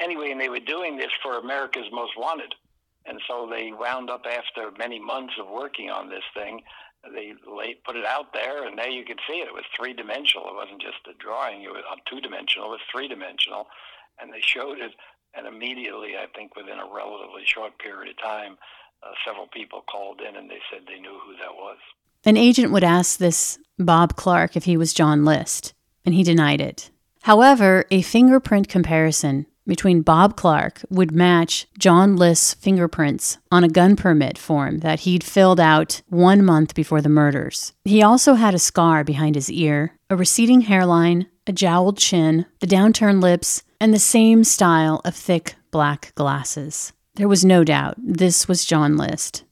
Anyway, 0.01 0.31
and 0.31 0.41
they 0.41 0.49
were 0.49 0.61
doing 0.61 0.97
this 0.97 1.13
for 1.23 1.39
America's 1.39 1.87
Most 1.93 2.13
Wanted. 2.17 2.55
And 3.07 3.21
so 3.29 3.47
they 3.51 3.71
wound 3.73 4.09
up 4.09 4.25
after 4.27 4.71
many 4.79 4.99
months 4.99 5.35
of 5.39 5.47
working 5.49 5.91
on 5.91 6.09
this 6.09 6.25
thing 6.35 6.63
they 7.13 7.35
laid, 7.47 7.85
put 7.85 7.97
it 7.97 8.05
out 8.05 8.33
there, 8.33 8.67
and 8.67 8.79
there 8.79 8.89
you 8.89 9.05
could 9.05 9.21
see 9.29 9.39
it. 9.39 9.49
It 9.49 9.55
was 9.55 9.65
three 9.77 9.93
dimensional. 9.93 10.49
It 10.49 10.55
wasn't 10.55 10.81
just 10.81 11.05
a 11.11 11.15
drawing. 11.19 11.63
It 11.63 11.71
was 11.71 11.85
two 12.09 12.21
dimensional. 12.21 12.69
It 12.69 12.81
was 12.81 12.91
three 12.91 13.09
dimensional, 13.09 13.67
and 14.21 14.33
they 14.33 14.41
showed 14.41 14.79
it. 14.79 14.93
And 15.35 15.47
immediately, 15.47 16.17
I 16.17 16.27
think 16.35 16.55
within 16.55 16.79
a 16.79 16.87
relatively 16.87 17.43
short 17.45 17.79
period 17.79 18.11
of 18.11 18.23
time, 18.23 18.57
uh, 19.03 19.13
several 19.27 19.49
people 19.49 19.83
called 19.91 20.21
in 20.21 20.37
and 20.37 20.49
they 20.49 20.61
said 20.71 20.83
they 20.87 21.01
knew 21.01 21.19
who 21.25 21.37
that 21.37 21.55
was. 21.55 21.77
An 22.25 22.37
agent 22.37 22.73
would 22.73 22.85
ask 22.85 23.19
this 23.19 23.59
Bob 23.79 24.17
Clark 24.17 24.57
if 24.57 24.65
he 24.65 24.77
was 24.77 24.95
John 24.95 25.25
List, 25.25 25.75
and 26.05 26.15
he 26.15 26.23
denied 26.23 26.61
it. 26.61 26.91
However, 27.23 27.85
a 27.91 28.03
fingerprint 28.03 28.69
comparison 28.69 29.47
between 29.67 30.03
Bob 30.03 30.37
Clark 30.37 30.85
would 30.91 31.13
match 31.13 31.67
John 31.79 32.17
List's 32.17 32.55
fingerprints 32.55 33.39
on 33.51 33.65
a 33.65 33.69
gun 33.69 33.97
permit 33.97 34.39
form 34.39 34.79
that 34.81 35.01
he'd 35.01 35.25
filled 35.25 35.61
out 35.61 36.03
one 36.09 36.45
month 36.45 36.75
before 36.75 37.01
the 37.01 37.09
murders. 37.09 37.73
He 37.85 38.03
also 38.03 38.35
had 38.35 38.55
a 38.55 38.59
scar 38.59 39.05
behind 39.05 39.35
his 39.35 39.51
ear, 39.51 39.97
a 40.11 40.17
receding 40.17 40.63
hairline, 40.63 41.27
a 41.47 41.53
jowled 41.53 41.99
chin, 41.99 42.47
the 42.61 42.67
downturned 42.67 43.23
lips, 43.23 43.63
and 43.81 43.93
the 43.93 43.99
same 43.99 44.45
style 44.45 45.01
of 45.05 45.15
thick 45.15 45.57
black 45.71 46.13
glasses. 46.15 46.93
There 47.17 47.29
was 47.29 47.45
no 47.45 47.65
doubt 47.65 47.97
this 47.99 48.49
was 48.49 48.65
John 48.65 48.97
List. 48.97 49.45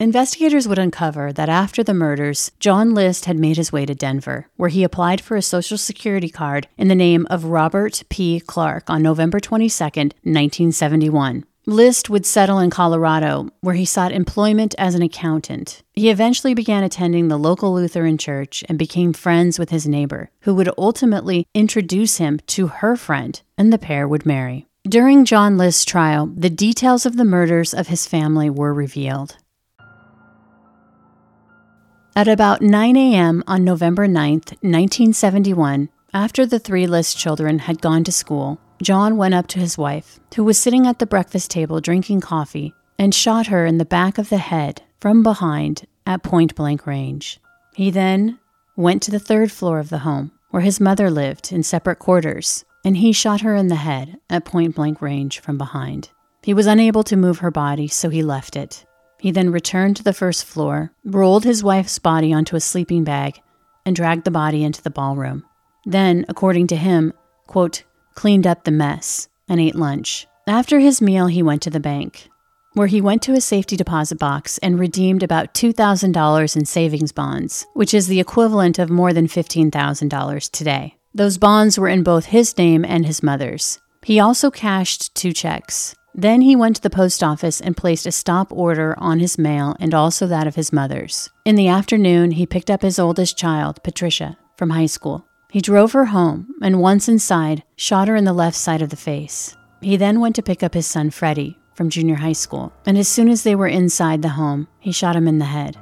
Investigators 0.00 0.68
would 0.68 0.78
uncover 0.78 1.32
that 1.32 1.48
after 1.48 1.82
the 1.82 1.92
murders, 1.92 2.52
John 2.60 2.94
List 2.94 3.24
had 3.24 3.36
made 3.36 3.56
his 3.56 3.72
way 3.72 3.84
to 3.84 3.96
Denver, 3.96 4.46
where 4.56 4.68
he 4.68 4.84
applied 4.84 5.20
for 5.20 5.36
a 5.36 5.42
Social 5.42 5.76
Security 5.76 6.28
card 6.28 6.68
in 6.76 6.86
the 6.86 6.94
name 6.94 7.26
of 7.30 7.46
Robert 7.46 8.04
P. 8.08 8.38
Clark 8.38 8.88
on 8.88 9.02
November 9.02 9.40
22, 9.40 9.82
1971. 9.82 11.44
List 11.66 12.08
would 12.08 12.24
settle 12.24 12.60
in 12.60 12.70
Colorado, 12.70 13.48
where 13.60 13.74
he 13.74 13.84
sought 13.84 14.12
employment 14.12 14.72
as 14.78 14.94
an 14.94 15.02
accountant. 15.02 15.82
He 15.94 16.10
eventually 16.10 16.54
began 16.54 16.84
attending 16.84 17.26
the 17.26 17.36
local 17.36 17.74
Lutheran 17.74 18.18
church 18.18 18.62
and 18.68 18.78
became 18.78 19.12
friends 19.12 19.58
with 19.58 19.70
his 19.70 19.88
neighbor, 19.88 20.30
who 20.42 20.54
would 20.54 20.70
ultimately 20.78 21.44
introduce 21.54 22.18
him 22.18 22.38
to 22.46 22.68
her 22.68 22.94
friend, 22.94 23.42
and 23.58 23.72
the 23.72 23.78
pair 23.78 24.06
would 24.06 24.24
marry. 24.24 24.68
During 24.84 25.24
John 25.24 25.58
List's 25.58 25.84
trial, 25.84 26.26
the 26.26 26.48
details 26.48 27.04
of 27.04 27.16
the 27.16 27.24
murders 27.24 27.74
of 27.74 27.88
his 27.88 28.06
family 28.06 28.48
were 28.48 28.72
revealed. 28.72 29.36
At 32.18 32.26
about 32.26 32.60
9 32.60 32.96
a.m. 32.96 33.44
on 33.46 33.62
November 33.62 34.08
9, 34.08 34.32
1971, 34.32 35.88
after 36.12 36.44
the 36.44 36.58
three 36.58 36.84
List 36.84 37.16
children 37.16 37.60
had 37.60 37.80
gone 37.80 38.02
to 38.02 38.10
school, 38.10 38.58
John 38.82 39.16
went 39.16 39.34
up 39.34 39.46
to 39.46 39.60
his 39.60 39.78
wife, 39.78 40.18
who 40.34 40.42
was 40.42 40.58
sitting 40.58 40.88
at 40.88 40.98
the 40.98 41.06
breakfast 41.06 41.48
table 41.48 41.80
drinking 41.80 42.22
coffee, 42.22 42.74
and 42.98 43.14
shot 43.14 43.46
her 43.46 43.64
in 43.64 43.78
the 43.78 43.84
back 43.84 44.18
of 44.18 44.30
the 44.30 44.38
head 44.38 44.82
from 44.98 45.22
behind 45.22 45.86
at 46.08 46.24
point 46.24 46.56
blank 46.56 46.88
range. 46.88 47.38
He 47.76 47.88
then 47.88 48.40
went 48.74 49.00
to 49.04 49.12
the 49.12 49.20
third 49.20 49.52
floor 49.52 49.78
of 49.78 49.88
the 49.88 49.98
home, 49.98 50.32
where 50.50 50.62
his 50.62 50.80
mother 50.80 51.12
lived 51.12 51.52
in 51.52 51.62
separate 51.62 52.00
quarters, 52.00 52.64
and 52.84 52.96
he 52.96 53.12
shot 53.12 53.42
her 53.42 53.54
in 53.54 53.68
the 53.68 53.76
head 53.76 54.18
at 54.28 54.44
point 54.44 54.74
blank 54.74 55.00
range 55.00 55.38
from 55.38 55.56
behind. 55.56 56.10
He 56.42 56.52
was 56.52 56.66
unable 56.66 57.04
to 57.04 57.16
move 57.16 57.38
her 57.38 57.52
body, 57.52 57.86
so 57.86 58.08
he 58.08 58.24
left 58.24 58.56
it. 58.56 58.84
He 59.18 59.30
then 59.30 59.50
returned 59.50 59.96
to 59.96 60.04
the 60.04 60.12
first 60.12 60.44
floor, 60.44 60.92
rolled 61.04 61.44
his 61.44 61.64
wife's 61.64 61.98
body 61.98 62.32
onto 62.32 62.56
a 62.56 62.60
sleeping 62.60 63.04
bag, 63.04 63.40
and 63.84 63.96
dragged 63.96 64.24
the 64.24 64.30
body 64.30 64.62
into 64.62 64.82
the 64.82 64.90
ballroom. 64.90 65.44
Then, 65.84 66.24
according 66.28 66.68
to 66.68 66.76
him, 66.76 67.12
quote, 67.46 67.82
cleaned 68.14 68.46
up 68.46 68.64
the 68.64 68.70
mess 68.70 69.28
and 69.48 69.60
ate 69.60 69.74
lunch. 69.74 70.26
After 70.46 70.78
his 70.78 71.00
meal, 71.00 71.26
he 71.26 71.42
went 71.42 71.62
to 71.62 71.70
the 71.70 71.80
bank, 71.80 72.28
where 72.74 72.86
he 72.86 73.00
went 73.00 73.22
to 73.22 73.34
a 73.34 73.40
safety 73.40 73.76
deposit 73.76 74.18
box 74.18 74.58
and 74.58 74.78
redeemed 74.78 75.22
about 75.22 75.54
$2,000 75.54 76.56
in 76.56 76.64
savings 76.64 77.12
bonds, 77.12 77.66
which 77.74 77.94
is 77.94 78.06
the 78.06 78.20
equivalent 78.20 78.78
of 78.78 78.90
more 78.90 79.12
than 79.12 79.26
$15,000 79.26 80.50
today. 80.50 80.94
Those 81.14 81.38
bonds 81.38 81.78
were 81.78 81.88
in 81.88 82.02
both 82.02 82.26
his 82.26 82.56
name 82.56 82.84
and 82.84 83.04
his 83.04 83.22
mother's. 83.22 83.80
He 84.02 84.20
also 84.20 84.50
cashed 84.50 85.14
two 85.14 85.32
checks 85.32 85.96
then 86.14 86.40
he 86.40 86.56
went 86.56 86.76
to 86.76 86.82
the 86.82 86.90
post 86.90 87.22
office 87.22 87.60
and 87.60 87.76
placed 87.76 88.06
a 88.06 88.12
stop 88.12 88.52
order 88.52 88.94
on 88.98 89.20
his 89.20 89.38
mail 89.38 89.76
and 89.78 89.94
also 89.94 90.26
that 90.26 90.46
of 90.46 90.54
his 90.54 90.72
mother's. 90.72 91.30
In 91.44 91.54
the 91.54 91.68
afternoon, 91.68 92.32
he 92.32 92.46
picked 92.46 92.70
up 92.70 92.82
his 92.82 92.98
oldest 92.98 93.36
child, 93.38 93.82
Patricia, 93.82 94.36
from 94.56 94.70
high 94.70 94.86
school. 94.86 95.24
He 95.50 95.60
drove 95.60 95.92
her 95.92 96.06
home 96.06 96.54
and 96.60 96.80
once 96.80 97.08
inside, 97.08 97.62
shot 97.76 98.08
her 98.08 98.16
in 98.16 98.24
the 98.24 98.32
left 98.32 98.56
side 98.56 98.82
of 98.82 98.90
the 98.90 98.96
face. 98.96 99.56
He 99.80 99.96
then 99.96 100.20
went 100.20 100.34
to 100.36 100.42
pick 100.42 100.62
up 100.62 100.74
his 100.74 100.86
son, 100.86 101.10
Freddie, 101.10 101.56
from 101.74 101.90
junior 101.90 102.16
high 102.16 102.32
school, 102.32 102.72
and 102.84 102.98
as 102.98 103.06
soon 103.06 103.28
as 103.28 103.44
they 103.44 103.54
were 103.54 103.68
inside 103.68 104.20
the 104.20 104.30
home, 104.30 104.66
he 104.80 104.90
shot 104.90 105.14
him 105.14 105.28
in 105.28 105.38
the 105.38 105.44
head. 105.44 105.76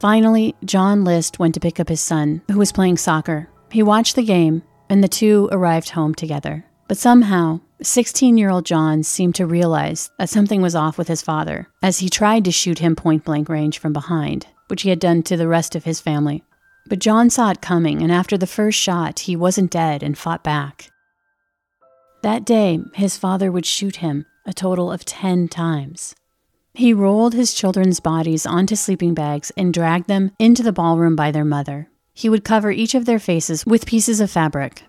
Finally, 0.00 0.54
John 0.64 1.04
List 1.04 1.38
went 1.38 1.54
to 1.54 1.60
pick 1.60 1.78
up 1.78 1.88
his 1.88 2.00
son, 2.00 2.42
who 2.50 2.58
was 2.58 2.72
playing 2.72 2.96
soccer. 2.96 3.48
He 3.70 3.82
watched 3.82 4.16
the 4.16 4.24
game, 4.24 4.62
and 4.90 5.02
the 5.02 5.08
two 5.08 5.48
arrived 5.52 5.90
home 5.90 6.14
together. 6.14 6.66
But 6.88 6.98
somehow, 6.98 7.60
16 7.82 8.38
year 8.38 8.48
old 8.48 8.64
John 8.64 9.02
seemed 9.02 9.34
to 9.34 9.46
realize 9.46 10.10
that 10.18 10.30
something 10.30 10.62
was 10.62 10.74
off 10.74 10.96
with 10.96 11.08
his 11.08 11.20
father 11.20 11.68
as 11.82 11.98
he 11.98 12.08
tried 12.08 12.44
to 12.46 12.52
shoot 12.52 12.78
him 12.78 12.96
point 12.96 13.24
blank 13.24 13.48
range 13.48 13.78
from 13.78 13.92
behind, 13.92 14.46
which 14.68 14.82
he 14.82 14.88
had 14.88 14.98
done 14.98 15.22
to 15.24 15.36
the 15.36 15.48
rest 15.48 15.76
of 15.76 15.84
his 15.84 16.00
family. 16.00 16.42
But 16.88 17.00
John 17.00 17.28
saw 17.28 17.50
it 17.50 17.60
coming, 17.60 18.02
and 18.02 18.10
after 18.10 18.38
the 18.38 18.46
first 18.46 18.78
shot, 18.78 19.20
he 19.20 19.36
wasn't 19.36 19.70
dead 19.70 20.02
and 20.02 20.16
fought 20.16 20.42
back. 20.42 20.90
That 22.22 22.46
day, 22.46 22.80
his 22.94 23.18
father 23.18 23.52
would 23.52 23.66
shoot 23.66 23.96
him 23.96 24.24
a 24.46 24.54
total 24.54 24.90
of 24.90 25.04
10 25.04 25.48
times. 25.48 26.14
He 26.72 26.94
rolled 26.94 27.34
his 27.34 27.54
children's 27.54 28.00
bodies 28.00 28.46
onto 28.46 28.76
sleeping 28.76 29.14
bags 29.14 29.52
and 29.56 29.74
dragged 29.74 30.08
them 30.08 30.30
into 30.38 30.62
the 30.62 30.72
ballroom 30.72 31.16
by 31.16 31.30
their 31.30 31.44
mother. 31.44 31.90
He 32.14 32.28
would 32.28 32.44
cover 32.44 32.70
each 32.70 32.94
of 32.94 33.04
their 33.04 33.18
faces 33.18 33.66
with 33.66 33.86
pieces 33.86 34.20
of 34.20 34.30
fabric 34.30 34.82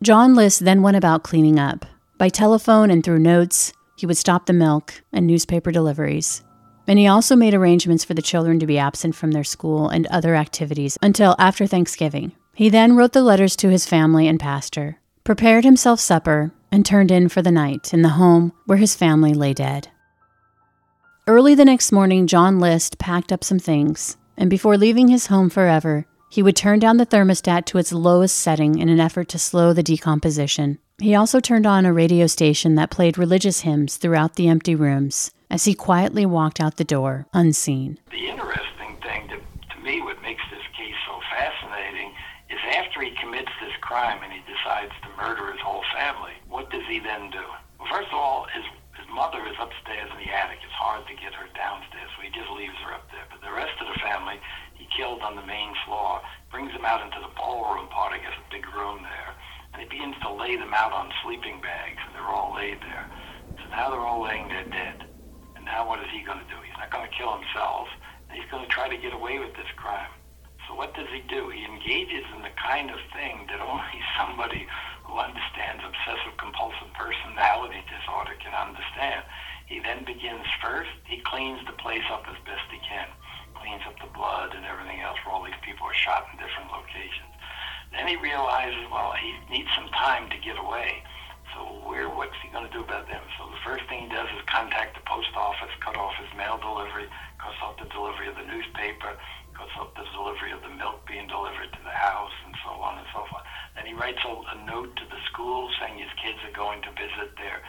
John 0.00 0.34
List 0.34 0.64
then 0.64 0.82
went 0.82 0.96
about 0.96 1.24
cleaning 1.24 1.58
up. 1.58 1.84
By 2.18 2.28
telephone 2.28 2.90
and 2.90 3.02
through 3.02 3.18
notes, 3.18 3.72
he 3.96 4.06
would 4.06 4.16
stop 4.16 4.46
the 4.46 4.52
milk 4.52 5.02
and 5.12 5.26
newspaper 5.26 5.72
deliveries. 5.72 6.42
and 6.88 6.98
he 6.98 7.06
also 7.06 7.36
made 7.36 7.52
arrangements 7.54 8.02
for 8.02 8.14
the 8.14 8.22
children 8.22 8.58
to 8.58 8.66
be 8.66 8.78
absent 8.78 9.14
from 9.14 9.32
their 9.32 9.44
school 9.44 9.90
and 9.90 10.06
other 10.06 10.34
activities 10.34 10.96
until 11.02 11.36
after 11.38 11.66
Thanksgiving. 11.66 12.32
He 12.54 12.70
then 12.70 12.96
wrote 12.96 13.12
the 13.12 13.22
letters 13.22 13.54
to 13.56 13.68
his 13.68 13.86
family 13.86 14.26
and 14.26 14.40
pastor, 14.40 14.98
prepared 15.22 15.64
himself 15.64 16.00
supper, 16.00 16.50
and 16.72 16.84
turned 16.84 17.10
in 17.10 17.28
for 17.28 17.42
the 17.42 17.52
night 17.52 17.92
in 17.92 18.02
the 18.02 18.10
home 18.10 18.52
where 18.64 18.78
his 18.78 18.96
family 18.96 19.34
lay 19.34 19.52
dead. 19.52 19.88
Early 21.26 21.54
the 21.54 21.64
next 21.66 21.92
morning, 21.92 22.26
John 22.26 22.58
List 22.58 22.98
packed 22.98 23.32
up 23.32 23.44
some 23.44 23.58
things, 23.58 24.16
and 24.36 24.48
before 24.48 24.78
leaving 24.78 25.08
his 25.08 25.26
home 25.26 25.50
forever, 25.50 26.06
he 26.28 26.42
would 26.42 26.56
turn 26.56 26.78
down 26.78 26.96
the 26.96 27.06
thermostat 27.06 27.64
to 27.66 27.78
its 27.78 27.92
lowest 27.92 28.36
setting 28.36 28.78
in 28.78 28.88
an 28.88 29.00
effort 29.00 29.28
to 29.28 29.38
slow 29.38 29.72
the 29.72 29.82
decomposition. 29.82 30.78
He 30.98 31.14
also 31.14 31.40
turned 31.40 31.66
on 31.66 31.86
a 31.86 31.92
radio 31.92 32.26
station 32.26 32.74
that 32.74 32.90
played 32.90 33.18
religious 33.18 33.60
hymns 33.60 33.96
throughout 33.96 34.34
the 34.34 34.48
empty 34.48 34.74
rooms 34.74 35.30
as 35.50 35.64
he 35.64 35.74
quietly 35.74 36.26
walked 36.26 36.60
out 36.60 36.76
the 36.76 36.84
door, 36.84 37.26
unseen. 37.32 37.98
The 38.10 38.28
interesting 38.28 38.96
thing 39.02 39.28
to, 39.28 39.36
to 39.36 39.80
me, 39.82 40.02
what 40.02 40.20
makes 40.22 40.42
this 40.50 40.66
case 40.76 40.98
so 41.06 41.20
fascinating, 41.32 42.12
is 42.50 42.58
after 42.76 43.00
he 43.00 43.12
commits 43.16 43.50
this 43.60 43.72
crime 43.80 44.20
and 44.22 44.32
he 44.32 44.40
decides 44.44 44.92
to 45.02 45.08
murder 45.16 45.52
his 45.52 45.60
whole 45.60 45.84
family, 45.94 46.34
what 46.48 46.70
does 46.70 46.84
he 46.88 46.98
then 46.98 47.30
do? 47.30 47.44
Well, 47.78 47.88
first 47.90 48.08
of 48.08 48.18
all, 48.18 48.46
his, 48.52 48.64
mother 49.18 49.42
is 49.50 49.58
upstairs 49.58 50.06
in 50.14 50.18
the 50.22 50.30
attic. 50.30 50.62
It's 50.62 50.78
hard 50.78 51.02
to 51.10 51.14
get 51.18 51.34
her 51.34 51.50
downstairs, 51.50 52.06
so 52.14 52.22
he 52.22 52.30
just 52.30 52.46
leaves 52.54 52.76
her 52.86 52.94
up 52.94 53.10
there. 53.10 53.26
But 53.26 53.42
the 53.42 53.50
rest 53.50 53.74
of 53.82 53.90
the 53.90 53.98
family, 53.98 54.38
killed 54.98 55.22
on 55.22 55.38
the 55.38 55.46
main 55.46 55.70
floor, 55.86 56.18
brings 56.50 56.74
them 56.74 56.82
out 56.82 56.98
into 56.98 57.22
the 57.22 57.30
ballroom 57.38 57.86
part, 57.94 58.10
I 58.10 58.18
guess 58.18 58.34
a 58.34 58.50
big 58.50 58.66
room 58.74 59.06
there, 59.06 59.30
and 59.70 59.78
he 59.78 59.86
begins 59.86 60.18
to 60.26 60.34
lay 60.34 60.58
them 60.58 60.74
out 60.74 60.90
on 60.90 61.14
sleeping 61.22 61.62
bags, 61.62 62.02
and 62.02 62.18
they're 62.18 62.26
all 62.26 62.50
laid 62.58 62.82
there. 62.82 63.06
So 63.62 63.70
now 63.70 63.94
they're 63.94 64.02
all 64.02 64.26
laying 64.26 64.50
there 64.50 64.66
dead. 64.74 65.06
And 65.54 65.62
now 65.62 65.86
what 65.86 66.02
is 66.02 66.10
he 66.10 66.26
going 66.26 66.42
to 66.42 66.50
do? 66.50 66.58
He's 66.66 66.74
not 66.82 66.90
going 66.90 67.06
to 67.06 67.14
kill 67.14 67.30
himself, 67.30 67.86
and 68.26 68.34
he's 68.34 68.50
going 68.50 68.66
to 68.66 68.74
try 68.74 68.90
to 68.90 68.98
get 68.98 69.14
away 69.14 69.38
with 69.38 69.54
this 69.54 69.70
crime. 69.78 70.10
So 70.66 70.74
what 70.74 70.98
does 70.98 71.08
he 71.14 71.22
do? 71.30 71.46
He 71.46 71.62
engages 71.62 72.26
in 72.34 72.42
the 72.42 72.52
kind 72.58 72.90
of 72.90 72.98
thing 73.14 73.46
that 73.54 73.62
only 73.62 74.02
somebody 74.18 74.66
who 75.06 75.14
understands 75.14 75.86
obsessive 75.86 76.34
compulsive 76.42 76.90
personality 76.98 77.86
disorder 77.86 78.34
can 78.42 78.50
understand. 78.50 79.22
He 79.70 79.78
then 79.78 80.02
begins 80.02 80.44
first, 80.58 80.90
he 81.06 81.22
cleans 81.22 81.62
the 81.70 81.78
place 81.78 82.04
up 82.10 82.26
as 82.26 82.36
best 82.42 82.66
he 82.66 82.82
can. 82.82 83.06
Cleans 83.60 83.82
up 83.86 83.98
the 83.98 84.10
blood 84.14 84.54
and 84.54 84.64
everything 84.64 85.00
else 85.00 85.18
where 85.24 85.34
all 85.34 85.44
these 85.44 85.58
people 85.66 85.86
are 85.86 85.94
shot 85.94 86.26
in 86.30 86.38
different 86.38 86.70
locations. 86.70 87.32
Then 87.92 88.06
he 88.06 88.16
realizes, 88.16 88.86
well, 88.92 89.12
he 89.18 89.34
needs 89.50 89.68
some 89.74 89.88
time 89.90 90.30
to 90.30 90.38
get 90.38 90.58
away. 90.58 91.02
So 91.54 91.82
where, 91.88 92.08
what's 92.08 92.36
he 92.44 92.52
going 92.52 92.68
to 92.68 92.72
do 92.72 92.84
about 92.84 93.08
them? 93.08 93.24
So 93.38 93.48
the 93.48 93.62
first 93.64 93.88
thing 93.88 94.06
he 94.06 94.10
does 94.12 94.28
is 94.36 94.44
contact 94.46 94.94
the 94.94 95.04
post 95.08 95.32
office, 95.34 95.72
cut 95.80 95.96
off 95.96 96.14
his 96.20 96.30
mail 96.36 96.60
delivery, 96.60 97.08
cuts 97.40 97.56
off 97.64 97.80
the 97.80 97.88
delivery 97.88 98.28
of 98.28 98.36
the 98.36 98.44
newspaper, 98.44 99.16
cuts 99.56 99.74
off 99.80 99.90
the 99.96 100.06
delivery 100.14 100.52
of 100.52 100.62
the 100.62 100.70
milk 100.76 101.02
being 101.08 101.26
delivered 101.26 101.72
to 101.72 101.82
the 101.82 101.96
house, 101.96 102.36
and 102.46 102.54
so 102.62 102.70
on 102.78 102.98
and 103.00 103.08
so 103.10 103.24
forth. 103.26 103.42
Then 103.74 103.86
he 103.88 103.94
writes 103.96 104.20
a, 104.22 104.30
a 104.30 104.56
note 104.68 104.94
to 105.00 105.04
the 105.08 105.20
school 105.32 105.66
saying 105.80 105.98
his 105.98 106.12
kids 106.20 106.38
are 106.44 106.54
going 106.54 106.84
to 106.84 106.92
visit 106.94 107.34
their 107.40 107.64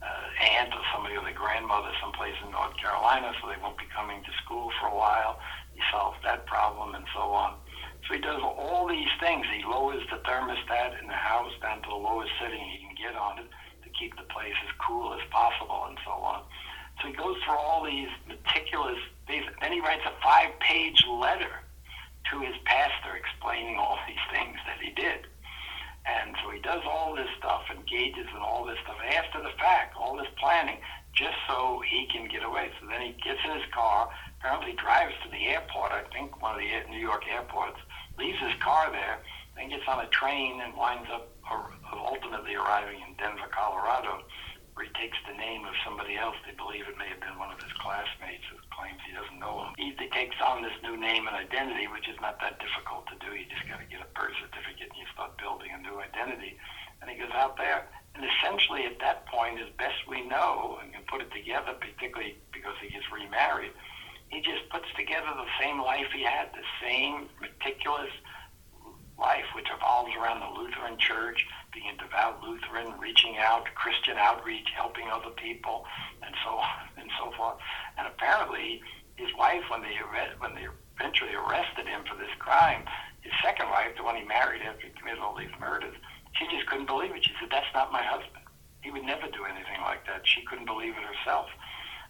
uh, 0.00 0.26
aunt 0.56 0.72
or 0.72 0.84
somebody 0.94 1.16
or 1.16 1.24
their 1.24 1.36
grandmother 1.36 1.90
someplace 2.00 2.36
in 2.44 2.52
North 2.52 2.76
Carolina, 2.76 3.32
so 3.40 3.48
they 3.48 3.60
won't 3.60 3.78
be 3.78 3.88
coming 3.90 4.22
to 4.22 4.32
school 4.44 4.70
for 4.80 4.88
a 4.88 4.96
while. 4.96 5.40
He 5.74 5.82
solves 5.90 6.18
that 6.22 6.46
problem 6.46 6.94
and 6.94 7.04
so 7.12 7.34
on. 7.34 7.56
So 8.06 8.14
he 8.14 8.20
does 8.20 8.40
all 8.44 8.86
these 8.86 9.08
things. 9.20 9.46
He 9.48 9.64
lowers 9.64 10.04
the 10.12 10.20
thermostat 10.28 11.00
in 11.00 11.08
the 11.08 11.16
house 11.16 11.52
down 11.62 11.80
to 11.82 11.88
the 11.88 11.96
lowest 11.96 12.32
setting 12.40 12.60
he 12.60 12.84
can 12.84 12.94
get 13.00 13.16
on 13.16 13.38
it 13.38 13.48
to 13.82 13.88
keep 13.98 14.14
the 14.16 14.28
place 14.28 14.56
as 14.68 14.72
cool 14.86 15.14
as 15.14 15.24
possible 15.30 15.88
and 15.88 15.96
so 16.04 16.12
on. 16.12 16.44
So 17.00 17.08
he 17.08 17.14
goes 17.14 17.36
through 17.44 17.56
all 17.56 17.82
these 17.82 18.12
meticulous 18.28 19.00
things. 19.26 19.46
Then 19.60 19.72
he 19.72 19.80
writes 19.80 20.04
a 20.04 20.12
five-page 20.22 21.04
letter 21.08 21.64
to 22.30 22.40
his 22.40 22.54
pastor 22.64 23.16
explaining 23.16 23.76
all 23.76 23.98
these 24.06 24.24
things 24.30 24.56
that 24.66 24.78
he 24.80 24.92
did. 24.92 25.26
And 26.04 26.36
so 26.44 26.50
he 26.50 26.60
does 26.60 26.84
all 26.84 27.16
this 27.16 27.28
stuff, 27.38 27.62
engages 27.72 28.28
in 28.28 28.42
all 28.44 28.64
this 28.64 28.76
stuff 28.84 29.00
after 29.16 29.40
the 29.40 29.56
fact, 29.56 29.96
all 29.96 30.16
this 30.16 30.28
planning, 30.38 30.76
just 31.14 31.36
so 31.48 31.80
he 31.88 32.06
can 32.12 32.28
get 32.28 32.44
away. 32.44 32.68
So 32.80 32.86
then 32.86 33.00
he 33.00 33.12
gets 33.24 33.40
in 33.44 33.56
his 33.56 33.68
car, 33.72 34.10
apparently 34.38 34.76
drives 34.76 35.14
to 35.24 35.30
the 35.30 35.48
airport, 35.48 35.92
I 35.92 36.04
think 36.12 36.42
one 36.42 36.52
of 36.54 36.60
the 36.60 36.68
New 36.90 37.00
York 37.00 37.24
airports, 37.26 37.80
leaves 38.18 38.38
his 38.38 38.54
car 38.60 38.92
there, 38.92 39.18
then 39.56 39.70
gets 39.70 39.88
on 39.88 40.04
a 40.04 40.08
train 40.08 40.60
and 40.60 40.76
winds 40.76 41.08
up 41.10 41.30
ultimately 41.92 42.54
arriving 42.54 43.00
in 43.00 43.14
Denver, 43.16 43.48
Colorado, 43.50 44.22
where 44.74 44.86
he 44.86 44.92
takes 45.00 45.16
the 45.26 45.36
name 45.38 45.64
of 45.64 45.72
somebody 46.04 46.20
else. 46.20 46.36
They 46.44 46.52
believe 46.52 46.84
it 46.84 47.00
may 47.00 47.08
have 47.08 47.20
been 47.20 47.40
one 47.40 47.48
of 47.48 47.56
his 47.56 47.72
classmates 47.80 48.44
who 48.52 48.60
claims 48.68 49.00
he 49.08 49.16
doesn't 49.16 49.40
know 49.40 49.64
him. 49.64 49.72
He 49.80 49.96
takes 50.12 50.36
on 50.44 50.60
this 50.60 50.76
new 50.84 51.00
name 51.00 51.24
and 51.24 51.32
identity, 51.32 51.88
which 51.88 52.08
is 52.12 52.20
not 52.20 52.36
that 52.44 52.60
difficult 52.60 53.08
to 53.08 53.16
do. 53.24 53.32
You 53.32 53.48
just 53.48 53.64
got 53.64 53.80
to 53.80 53.88
get 53.88 54.04
a 54.04 54.10
birth 54.12 54.36
certificate 54.36 54.92
and 54.92 55.00
you 55.00 55.08
start 55.16 55.32
building 55.40 55.72
a 55.72 55.80
new 55.80 55.96
identity. 55.96 56.60
And 57.00 57.08
he 57.08 57.16
goes 57.16 57.32
out 57.32 57.56
there. 57.56 57.88
And 58.14 58.20
essentially, 58.20 58.84
at 58.84 59.00
that 59.00 59.24
point, 59.32 59.64
as 59.64 59.72
best 59.80 60.04
we 60.04 60.20
know, 60.28 60.76
and 60.84 60.92
can 60.92 61.08
put 61.08 61.24
it 61.24 61.32
together, 61.32 61.72
particularly 61.72 62.36
because 62.52 62.76
he 62.84 62.92
gets 62.92 63.08
remarried, 63.08 63.72
he 64.28 64.44
just 64.44 64.68
puts 64.68 64.86
together 64.92 65.32
the 65.32 65.48
same 65.56 65.80
life 65.80 66.12
he 66.12 66.22
had, 66.22 66.52
the 66.52 66.68
same 66.84 67.32
meticulous 67.40 68.12
life, 69.18 69.46
which 69.54 69.68
evolves 69.70 70.12
around 70.16 70.40
the 70.40 70.60
Lutheran 70.60 70.98
Church, 70.98 71.46
being 71.72 71.90
a 71.90 71.96
devout 72.02 72.42
Lutheran, 72.42 72.98
reaching 72.98 73.36
out, 73.38 73.66
Christian 73.74 74.16
outreach, 74.18 74.68
helping 74.74 75.08
other 75.10 75.30
people, 75.30 75.84
and 76.22 76.34
so 76.44 76.58
on 76.58 76.82
and 76.98 77.10
so 77.18 77.30
forth. 77.36 77.58
And 77.98 78.06
apparently, 78.06 78.82
his 79.16 79.30
wife, 79.38 79.62
when 79.70 79.82
they 79.82 79.94
when 80.38 80.54
they 80.54 80.66
eventually 80.98 81.34
arrested 81.34 81.86
him 81.86 82.02
for 82.06 82.16
this 82.16 82.32
crime, 82.38 82.82
his 83.22 83.32
second 83.42 83.70
wife, 83.70 83.94
the 83.96 84.02
one 84.02 84.16
he 84.16 84.24
married 84.24 84.62
after 84.62 84.86
he 84.86 84.92
committed 84.98 85.20
all 85.20 85.36
these 85.36 85.54
murders, 85.58 85.94
she 86.38 86.46
just 86.50 86.66
couldn't 86.66 86.86
believe 86.86 87.14
it. 87.14 87.24
She 87.24 87.34
said, 87.38 87.50
"That's 87.50 87.70
not 87.74 87.92
my 87.92 88.02
husband. 88.02 88.44
He 88.82 88.90
would 88.90 89.04
never 89.04 89.26
do 89.30 89.44
anything 89.44 89.80
like 89.82 90.06
that." 90.06 90.26
She 90.26 90.42
couldn't 90.42 90.66
believe 90.66 90.94
it 90.96 91.02
herself. 91.02 91.50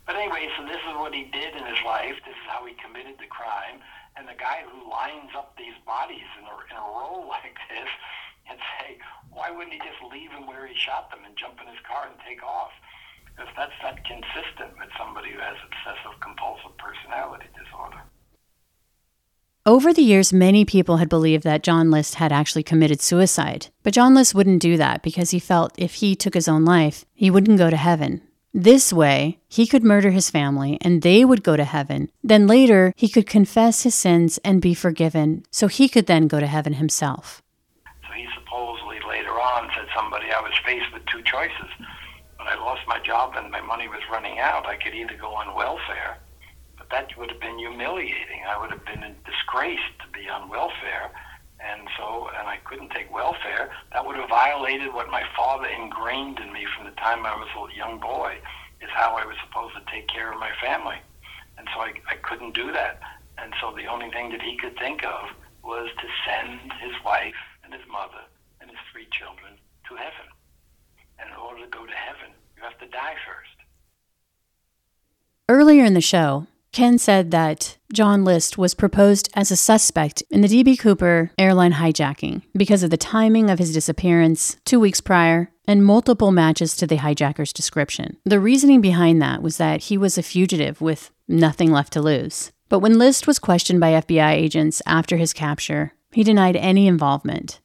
But 0.07 0.17
anyway, 0.17 0.49
so 0.57 0.65
this 0.65 0.81
is 0.85 0.95
what 0.97 1.15
he 1.15 1.25
did 1.33 1.57
in 1.57 1.65
his 1.65 1.81
life. 1.85 2.17
This 2.25 2.37
is 2.37 2.49
how 2.49 2.65
he 2.67 2.75
committed 2.75 3.17
the 3.19 3.27
crime. 3.27 3.81
And 4.17 4.29
the 4.29 4.39
guy 4.39 4.63
who 4.63 4.89
lines 4.89 5.35
up 5.37 5.55
these 5.59 5.75
bodies 5.87 6.29
in 6.39 6.45
a, 6.47 6.55
in 6.71 6.77
a 6.79 6.87
row 6.87 7.27
like 7.35 7.59
this 7.69 7.91
and 8.49 8.59
say, 8.79 8.99
why 9.31 9.51
wouldn't 9.51 9.75
he 9.75 9.81
just 9.81 10.01
leave 10.13 10.31
him 10.31 10.47
where 10.47 10.67
he 10.67 10.75
shot 10.75 11.11
them 11.11 11.25
and 11.25 11.35
jump 11.37 11.59
in 11.61 11.67
his 11.67 11.83
car 11.83 12.07
and 12.07 12.17
take 12.27 12.43
off? 12.43 12.71
Because 13.27 13.51
that's 13.57 13.79
not 13.83 13.99
consistent 14.07 14.79
with 14.79 14.89
somebody 14.97 15.33
who 15.35 15.41
has 15.43 15.59
obsessive 15.59 16.21
compulsive 16.23 16.77
personality 16.79 17.51
disorder. 17.59 18.03
Over 19.67 19.95
the 19.95 20.03
years, 20.03 20.31
many 20.31 20.67
people 20.67 20.99
had 20.99 21.09
believed 21.09 21.43
that 21.45 21.63
John 21.63 21.91
List 21.91 22.17
had 22.17 22.33
actually 22.33 22.63
committed 22.63 23.01
suicide. 23.01 23.69
But 23.83 23.95
John 23.95 24.15
List 24.15 24.35
wouldn't 24.35 24.61
do 24.61 24.77
that 24.77 25.03
because 25.03 25.31
he 25.31 25.39
felt 25.39 25.73
if 25.79 25.95
he 25.95 26.15
took 26.15 26.35
his 26.35 26.49
own 26.49 26.67
life, 26.67 27.07
he 27.15 27.31
wouldn't 27.31 27.57
go 27.59 27.71
to 27.71 27.77
heaven. 27.77 28.21
This 28.57 28.93
way, 28.93 29.41
he 29.49 29.67
could 29.67 29.83
murder 29.83 30.13
his 30.13 30.31
family 30.31 30.79
and 30.81 31.03
they 31.03 31.25
would 31.25 31.43
go 31.43 31.57
to 31.57 31.65
heaven. 31.65 32.09
Then 32.23 32.47
later, 32.47 32.95
he 32.95 33.09
could 33.09 33.27
confess 33.27 33.83
his 33.83 33.97
sins 33.97 34.39
and 34.45 34.63
be 34.63 34.75
forgiven, 34.75 35.43
so 35.51 35.67
he 35.67 35.89
could 35.89 36.07
then 36.07 36.29
go 36.29 36.39
to 36.39 36.47
heaven 36.47 36.75
himself. 36.75 37.43
So 38.07 38.13
he 38.15 38.29
supposedly 38.39 39.01
later 39.09 39.33
on 39.33 39.69
said 39.75 39.89
somebody, 39.93 40.27
I 40.31 40.41
was 40.41 40.55
faced 40.65 40.87
with 40.95 41.03
two 41.07 41.21
choices. 41.23 41.67
When 42.39 42.47
I 42.47 42.55
lost 42.55 42.83
my 42.87 43.01
job 43.01 43.35
and 43.35 43.51
my 43.51 43.61
money 43.61 43.89
was 43.89 44.07
running 44.09 44.39
out, 44.39 44.67
I 44.67 44.77
could 44.77 44.95
either 44.95 45.17
go 45.21 45.35
on 45.35 45.57
welfare, 45.57 46.19
but 46.79 46.89
that 46.91 47.11
would 47.19 47.33
have 47.33 47.41
been 47.41 47.59
humiliating. 47.59 48.47
I 48.47 48.57
would 48.61 48.71
have 48.71 48.85
been 48.87 49.03
in 49.03 49.17
disgrace 49.27 49.83
to 49.99 50.07
be 50.17 50.29
on 50.29 50.49
welfare 50.49 51.11
and 51.65 51.89
so, 51.97 52.29
and 52.39 52.47
I 52.47 52.59
couldn't 52.65 52.91
take 52.91 53.13
welfare. 53.13 53.71
That 53.93 54.05
would 54.05 54.17
have 54.17 54.29
violated 54.29 54.93
what 54.93 55.11
my 55.11 55.23
father 55.37 55.67
ingrained 55.67 56.39
in 56.39 56.53
me 56.53 56.67
from 56.77 56.87
the 56.87 56.93
time 56.93 57.25
I 57.25 57.35
was 57.37 57.49
a 57.57 57.77
young 57.77 57.99
boy, 57.99 58.37
is 58.81 58.91
how 58.93 59.17
I 59.17 59.25
was 59.25 59.37
supposed 59.47 59.75
to 59.75 59.93
take 59.93 60.09
care 60.09 60.33
of 60.33 60.39
my 60.39 60.51
family. 60.63 60.97
And 61.57 61.67
so 61.73 61.81
I, 61.81 61.93
I 62.11 62.17
couldn't 62.17 62.55
do 62.55 62.73
that. 62.73 63.01
And 63.39 63.53
so 63.61 63.75
the 63.75 63.87
only 63.87 64.11
thing 64.11 64.31
that 64.31 64.43
he 64.43 64.57
could 64.57 64.77
think 64.79 65.05
of 65.05 65.31
was 65.63 65.89
to 65.99 66.07
send 66.27 66.73
his 66.81 66.93
wife 67.05 67.35
and 67.65 67.73
his 67.73 67.83
mother 67.91 68.23
and 68.61 68.71
his 68.71 68.79
three 68.93 69.07
children 69.11 69.55
to 69.89 69.95
heaven. 69.97 70.29
And 71.19 71.31
in 71.31 71.37
order 71.37 71.65
to 71.65 71.71
go 71.71 71.87
to 71.87 71.93
heaven, 71.93 72.35
you 72.57 72.63
have 72.63 72.79
to 72.79 72.87
die 72.89 73.17
first. 73.27 73.51
Earlier 75.49 75.85
in 75.85 75.95
the 75.95 76.01
show, 76.01 76.47
Ken 76.75 76.99
said 76.99 77.31
that 77.31 77.79
John 77.93 78.25
List 78.25 78.59
was 78.59 78.75
proposed 78.75 79.31
as 79.35 79.53
a 79.53 79.57
suspect 79.57 80.25
in 80.29 80.41
the 80.41 80.49
D.B. 80.49 80.77
Cooper 80.77 81.31
airline 81.39 81.75
hijacking 81.75 82.43
because 82.53 82.83
of 82.83 82.91
the 82.91 82.97
timing 82.97 83.49
of 83.49 83.61
his 83.61 83.73
disappearance 83.73 84.57
two 84.65 84.81
weeks 84.81 85.01
prior 85.01 85.53
and 85.69 85.85
multiple 85.85 86.33
matches 86.33 86.75
to 86.75 86.85
the 86.89 86.97
hijacker's 86.97 87.53
description. 87.53 88.17
The 88.25 88.41
reasoning 88.41 88.81
behind 88.81 89.23
that 89.23 89.41
was 89.41 89.57
that 89.59 89.83
he 89.83 89.97
was 89.97 90.19
a 90.19 90.23
fugitive 90.25 90.81
with 90.81 91.13
nothing 91.29 91.71
left 91.71 91.93
to 91.93 92.03
lose. 92.03 92.51
But 92.69 92.81
when 92.81 92.99
List 92.99 93.29
was 93.29 93.39
questioned 93.39 93.79
by 93.79 93.93
FBI 93.93 94.33
agents 94.33 94.83
after 94.85 95.17
his 95.17 95.33
capture, 95.33 95.93
he 96.11 96.25
denied 96.25 96.57
any 96.57 96.89
involvement. 96.89 97.61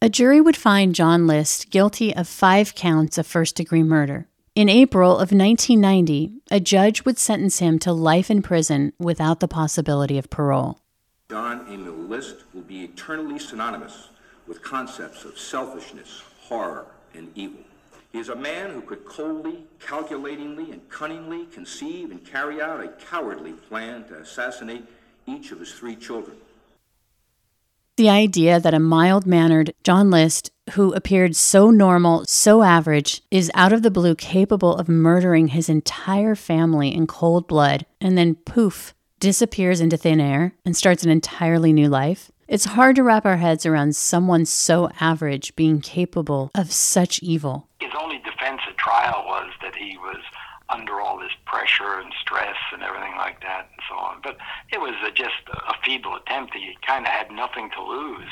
A 0.00 0.08
jury 0.08 0.40
would 0.40 0.56
find 0.56 0.94
John 0.94 1.26
List 1.26 1.70
guilty 1.70 2.14
of 2.14 2.28
five 2.28 2.76
counts 2.76 3.18
of 3.18 3.26
first 3.26 3.56
degree 3.56 3.82
murder, 3.82 4.28
In 4.56 4.68
April 4.68 5.14
of 5.14 5.32
1990, 5.32 6.30
a 6.48 6.60
judge 6.60 7.04
would 7.04 7.18
sentence 7.18 7.58
him 7.58 7.76
to 7.80 7.92
life 7.92 8.30
in 8.30 8.40
prison 8.40 8.92
without 9.00 9.40
the 9.40 9.48
possibility 9.48 10.16
of 10.16 10.30
parole. 10.30 10.78
John 11.28 11.66
Emil 11.66 11.94
List 11.94 12.44
will 12.54 12.62
be 12.62 12.84
eternally 12.84 13.40
synonymous 13.40 14.10
with 14.46 14.62
concepts 14.62 15.24
of 15.24 15.36
selfishness, 15.36 16.22
horror, 16.42 16.86
and 17.14 17.32
evil. 17.34 17.62
He 18.12 18.20
is 18.20 18.28
a 18.28 18.36
man 18.36 18.70
who 18.70 18.82
could 18.82 19.04
coldly, 19.04 19.64
calculatingly, 19.80 20.70
and 20.70 20.88
cunningly 20.88 21.46
conceive 21.46 22.12
and 22.12 22.24
carry 22.24 22.62
out 22.62 22.78
a 22.80 22.86
cowardly 23.10 23.54
plan 23.54 24.04
to 24.04 24.20
assassinate 24.20 24.84
each 25.26 25.50
of 25.50 25.58
his 25.58 25.72
three 25.72 25.96
children. 25.96 26.36
The 27.96 28.08
idea 28.08 28.60
that 28.60 28.72
a 28.72 28.78
mild 28.78 29.26
mannered 29.26 29.74
John 29.82 30.12
List, 30.12 30.52
who 30.72 30.92
appeared 30.94 31.36
so 31.36 31.70
normal, 31.70 32.24
so 32.26 32.62
average, 32.62 33.22
is 33.30 33.50
out 33.54 33.72
of 33.72 33.82
the 33.82 33.90
blue 33.90 34.14
capable 34.14 34.74
of 34.76 34.88
murdering 34.88 35.48
his 35.48 35.68
entire 35.68 36.34
family 36.34 36.94
in 36.94 37.06
cold 37.06 37.46
blood 37.46 37.86
and 38.00 38.16
then 38.16 38.34
poof, 38.34 38.94
disappears 39.20 39.80
into 39.80 39.96
thin 39.96 40.20
air 40.20 40.54
and 40.64 40.76
starts 40.76 41.04
an 41.04 41.10
entirely 41.10 41.72
new 41.72 41.88
life. 41.88 42.30
It's 42.48 42.66
hard 42.66 42.96
to 42.96 43.02
wrap 43.02 43.24
our 43.24 43.38
heads 43.38 43.64
around 43.64 43.96
someone 43.96 44.44
so 44.44 44.90
average 45.00 45.56
being 45.56 45.80
capable 45.80 46.50
of 46.54 46.72
such 46.72 47.22
evil. 47.22 47.68
His 47.80 47.92
only 47.98 48.18
defense 48.18 48.60
at 48.68 48.76
trial 48.76 49.24
was 49.26 49.50
that 49.62 49.74
he 49.74 49.96
was 49.98 50.22
under 50.68 51.00
all 51.00 51.18
this 51.18 51.32
pressure 51.46 52.00
and 52.00 52.12
stress 52.20 52.56
and 52.72 52.82
everything 52.82 53.14
like 53.16 53.40
that 53.40 53.68
and 53.70 53.80
so 53.88 53.94
on. 53.94 54.20
But 54.22 54.36
it 54.72 54.80
was 54.80 54.94
a, 55.06 55.10
just 55.10 55.34
a 55.48 55.74
feeble 55.84 56.16
attempt. 56.16 56.54
He 56.54 56.76
kind 56.86 57.06
of 57.06 57.12
had 57.12 57.30
nothing 57.30 57.70
to 57.76 57.82
lose. 57.82 58.28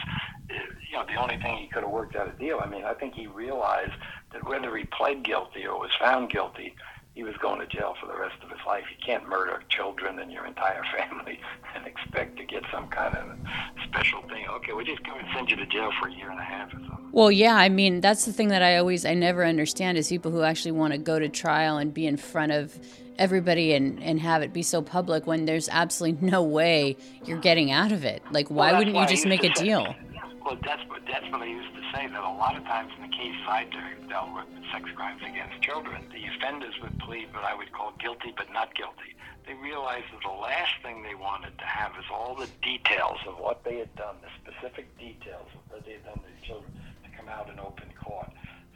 You 0.91 0.99
know, 0.99 1.07
the 1.07 1.21
only 1.21 1.37
thing 1.39 1.59
he 1.59 1.69
could 1.69 1.83
have 1.83 1.93
worked 1.93 2.17
out 2.17 2.29
a 2.29 2.39
deal. 2.39 2.61
I 2.63 2.69
mean, 2.69 2.85
I 2.85 2.95
think 2.95 3.15
he 3.15 3.27
realized 3.27 3.93
that 4.33 4.47
whether 4.47 4.77
he 4.77 4.85
pled 4.85 5.23
guilty 5.23 5.67
or 5.67 5.79
was 5.79 5.91
found 5.99 6.31
guilty, 6.31 6.75
he 7.15 7.23
was 7.23 7.35
going 7.37 7.61
to 7.61 7.67
jail 7.67 7.95
for 8.01 8.07
the 8.07 8.17
rest 8.17 8.37
of 8.43 8.49
his 8.51 8.59
life. 8.67 8.85
You 8.91 8.97
can't 9.05 9.29
murder 9.29 9.63
children 9.69 10.19
and 10.19 10.33
your 10.33 10.47
entire 10.47 10.83
family 10.97 11.39
and 11.75 11.87
expect 11.87 12.39
to 12.39 12.45
get 12.45 12.63
some 12.73 12.89
kind 12.89 13.15
of 13.15 13.37
special 13.85 14.23
thing. 14.23 14.47
Okay, 14.49 14.73
we're 14.73 14.85
just 14.85 15.03
going 15.05 15.25
to 15.25 15.33
send 15.35 15.51
you 15.51 15.57
to 15.57 15.67
jail 15.67 15.91
for 16.01 16.09
a 16.09 16.13
year 16.13 16.31
and 16.31 16.41
a 16.41 16.45
half 16.45 16.69
or 16.69 16.79
something. 16.79 17.09
Well, 17.13 17.31
yeah, 17.31 17.55
I 17.55 17.69
mean, 17.69 18.01
that's 18.01 18.25
the 18.25 18.33
thing 18.33 18.49
that 18.49 18.63
I 18.63 18.79
always, 18.79 19.05
I 19.05 19.13
never 19.13 19.45
understand 19.45 19.99
is 19.99 20.09
people 20.09 20.31
who 20.31 20.43
actually 20.43 20.73
want 20.73 20.95
to 20.95 20.99
go 20.99 21.19
to 21.19 21.29
trial 21.29 21.77
and 21.77 21.93
be 21.93 22.07
in 22.07 22.17
front 22.17 22.53
of 22.53 22.79
everybody 23.19 23.75
and, 23.75 24.03
and 24.03 24.19
have 24.19 24.43
it 24.43 24.55
be 24.55 24.63
so 24.63 24.81
public 24.81 25.27
when 25.27 25.45
there's 25.45 25.69
absolutely 25.69 26.27
no 26.27 26.43
way 26.43 26.97
you're 27.27 27.39
getting 27.39 27.71
out 27.71 27.93
of 27.93 28.05
it. 28.05 28.23
Like, 28.31 28.49
why 28.49 28.71
well, 28.71 28.79
wouldn't 28.79 28.97
you 28.97 29.07
just 29.07 29.27
make 29.27 29.45
a 29.45 29.51
deal? 29.51 29.95
Well, 30.43 30.59
that's 30.59 30.83
what 30.91 31.07
that's 31.07 31.25
what 31.31 31.39
I 31.41 31.47
used 31.47 31.71
to 31.79 31.85
say. 31.95 32.11
That 32.11 32.19
a 32.19 32.35
lot 32.35 32.59
of 32.59 32.67
times 32.67 32.91
in 32.99 33.07
the 33.07 33.15
cases 33.15 33.47
I 33.47 33.63
dealt 34.11 34.35
with 34.35 34.51
sex 34.75 34.91
crimes 34.99 35.23
against 35.23 35.63
children, 35.63 36.03
the 36.11 36.19
offenders 36.35 36.75
would 36.83 36.99
plead 36.99 37.31
what 37.31 37.47
I 37.47 37.55
would 37.55 37.71
call 37.71 37.95
guilty 38.03 38.35
but 38.37 38.51
not 38.53 38.75
guilty. 38.75 39.15
They 39.47 39.55
realized 39.55 40.11
that 40.11 40.23
the 40.27 40.35
last 40.35 40.75
thing 40.83 41.03
they 41.03 41.15
wanted 41.15 41.55
to 41.59 41.65
have 41.67 41.95
is 41.95 42.07
all 42.11 42.35
the 42.35 42.51
details 42.59 43.23
of 43.27 43.39
what 43.39 43.63
they 43.63 43.79
had 43.79 43.95
done, 43.95 44.19
the 44.19 44.35
specific 44.43 44.91
details 44.99 45.47
of 45.55 45.63
what 45.71 45.87
they 45.87 46.03
had 46.03 46.05
done 46.11 46.19
to 46.27 46.31
the 46.31 46.43
children, 46.47 46.71
to 47.07 47.09
come 47.15 47.31
out 47.31 47.47
in 47.47 47.59
open 47.63 47.91
court. 48.03 48.31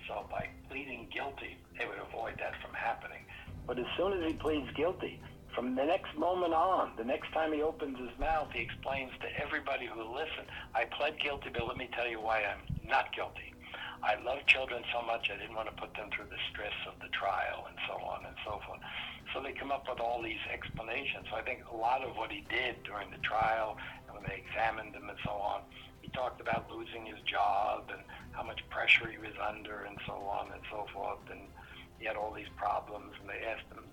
So 0.06 0.22
by 0.30 0.46
pleading 0.70 1.10
guilty, 1.10 1.58
they 1.78 1.86
would 1.86 1.98
avoid 1.98 2.38
that 2.38 2.54
from 2.62 2.74
happening. 2.78 3.26
But 3.66 3.78
as 3.82 3.90
soon 3.98 4.14
as 4.14 4.22
he 4.22 4.38
pleads 4.38 4.70
guilty, 4.78 5.18
from 5.56 5.74
the 5.74 5.88
next 5.88 6.12
moment 6.20 6.52
on, 6.52 6.92
the 7.00 7.08
next 7.08 7.32
time 7.32 7.50
he 7.50 7.64
opens 7.64 7.96
his 7.96 8.12
mouth, 8.20 8.52
he 8.52 8.60
explains 8.60 9.10
to 9.24 9.28
everybody 9.40 9.88
who 9.88 10.04
will 10.04 10.12
listen, 10.12 10.44
I 10.76 10.84
pled 10.84 11.16
guilty, 11.18 11.48
but 11.48 11.64
let 11.64 11.80
me 11.80 11.88
tell 11.96 12.06
you 12.06 12.20
why 12.20 12.44
I'm 12.44 12.60
not 12.84 13.08
guilty. 13.16 13.56
I 14.04 14.20
love 14.20 14.44
children 14.44 14.84
so 14.92 15.00
much, 15.00 15.32
I 15.32 15.40
didn't 15.40 15.56
want 15.56 15.72
to 15.72 15.80
put 15.80 15.96
them 15.96 16.12
through 16.12 16.28
the 16.28 16.36
stress 16.52 16.76
of 16.84 17.00
the 17.00 17.08
trial 17.08 17.64
and 17.72 17.76
so 17.88 17.96
on 18.04 18.28
and 18.28 18.36
so 18.44 18.60
forth. 18.68 18.84
So 19.32 19.40
they 19.40 19.56
come 19.56 19.72
up 19.72 19.88
with 19.88 19.96
all 19.98 20.20
these 20.20 20.44
explanations. 20.52 21.24
So 21.32 21.40
I 21.40 21.42
think 21.42 21.64
a 21.72 21.74
lot 21.74 22.04
of 22.04 22.12
what 22.20 22.28
he 22.28 22.44
did 22.52 22.84
during 22.84 23.08
the 23.08 23.22
trial 23.24 23.80
and 24.04 24.12
when 24.12 24.28
they 24.28 24.44
examined 24.44 24.92
him 24.92 25.08
and 25.08 25.18
so 25.24 25.40
on, 25.40 25.64
he 26.04 26.12
talked 26.12 26.44
about 26.44 26.68
losing 26.68 27.08
his 27.08 27.18
job 27.24 27.88
and 27.88 28.04
how 28.36 28.44
much 28.44 28.60
pressure 28.68 29.08
he 29.08 29.16
was 29.16 29.34
under 29.40 29.88
and 29.88 29.96
so 30.04 30.20
on 30.20 30.52
and 30.52 30.60
so 30.68 30.84
forth. 30.92 31.24
And 31.32 31.48
he 31.96 32.04
had 32.04 32.14
all 32.14 32.36
these 32.36 32.52
problems, 32.60 33.16
and 33.16 33.24
they 33.24 33.40
asked 33.48 33.64
him 33.72 33.86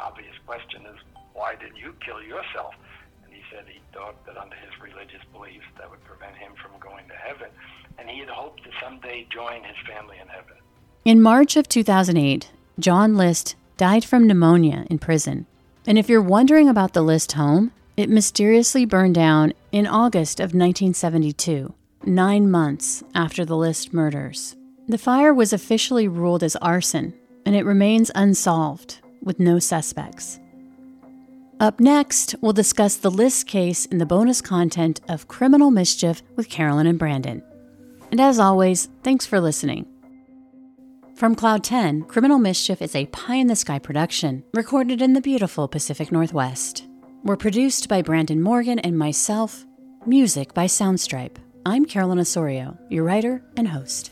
obvious 0.00 0.34
question 0.46 0.82
is, 0.86 0.98
why 1.34 1.54
didn't 1.56 1.76
you 1.76 1.94
kill 2.04 2.22
yourself? 2.22 2.74
And 3.24 3.32
he 3.32 3.40
said 3.50 3.64
he 3.66 3.80
thought 3.92 4.24
that 4.26 4.36
under 4.36 4.56
his 4.56 4.70
religious 4.80 5.22
beliefs 5.32 5.66
that 5.78 5.90
would 5.90 6.04
prevent 6.04 6.36
him 6.36 6.52
from 6.60 6.78
going 6.80 7.06
to 7.08 7.14
heaven, 7.14 7.48
and 7.98 8.08
he 8.08 8.20
had 8.20 8.28
hoped 8.28 8.62
to 8.64 8.70
someday 8.82 9.26
join 9.32 9.64
his 9.64 9.76
family 9.88 10.16
in 10.20 10.28
heaven. 10.28 10.56
In 11.04 11.22
March 11.22 11.56
of 11.56 11.68
2008, 11.68 12.50
John 12.78 13.16
List 13.16 13.56
died 13.76 14.04
from 14.04 14.26
pneumonia 14.26 14.86
in 14.88 14.98
prison. 14.98 15.46
And 15.86 15.98
if 15.98 16.08
you're 16.08 16.22
wondering 16.22 16.68
about 16.68 16.92
the 16.92 17.02
List 17.02 17.32
home, 17.32 17.72
it 17.96 18.08
mysteriously 18.08 18.84
burned 18.84 19.14
down 19.14 19.52
in 19.72 19.86
August 19.86 20.38
of 20.38 20.54
1972, 20.54 21.74
nine 22.04 22.50
months 22.50 23.02
after 23.14 23.44
the 23.44 23.56
List 23.56 23.92
murders. 23.92 24.56
The 24.88 24.98
fire 24.98 25.34
was 25.34 25.52
officially 25.52 26.08
ruled 26.08 26.42
as 26.42 26.56
arson, 26.56 27.14
and 27.44 27.56
it 27.56 27.64
remains 27.64 28.10
unsolved 28.14 29.01
with 29.22 29.40
no 29.40 29.58
suspects. 29.58 30.38
Up 31.60 31.78
next, 31.78 32.34
we'll 32.40 32.52
discuss 32.52 32.96
the 32.96 33.10
List 33.10 33.46
case 33.46 33.86
in 33.86 33.98
the 33.98 34.06
bonus 34.06 34.40
content 34.40 35.00
of 35.08 35.28
Criminal 35.28 35.70
Mischief 35.70 36.22
with 36.34 36.48
Carolyn 36.48 36.86
and 36.86 36.98
Brandon. 36.98 37.42
And 38.10 38.20
as 38.20 38.38
always, 38.38 38.88
thanks 39.02 39.26
for 39.26 39.40
listening. 39.40 39.86
From 41.14 41.34
Cloud 41.34 41.62
10, 41.62 42.02
Criminal 42.04 42.38
Mischief 42.38 42.82
is 42.82 42.96
a 42.96 43.06
pie 43.06 43.36
in 43.36 43.46
the 43.46 43.54
sky 43.54 43.78
production 43.78 44.42
recorded 44.54 45.00
in 45.00 45.12
the 45.12 45.20
beautiful 45.20 45.68
Pacific 45.68 46.10
Northwest. 46.10 46.84
We're 47.22 47.36
produced 47.36 47.88
by 47.88 48.02
Brandon 48.02 48.42
Morgan 48.42 48.78
and 48.80 48.98
myself, 48.98 49.64
music 50.04 50.54
by 50.54 50.66
Soundstripe. 50.66 51.36
I'm 51.64 51.84
Carolyn 51.84 52.18
Osorio, 52.18 52.76
your 52.88 53.04
writer 53.04 53.44
and 53.56 53.68
host. 53.68 54.11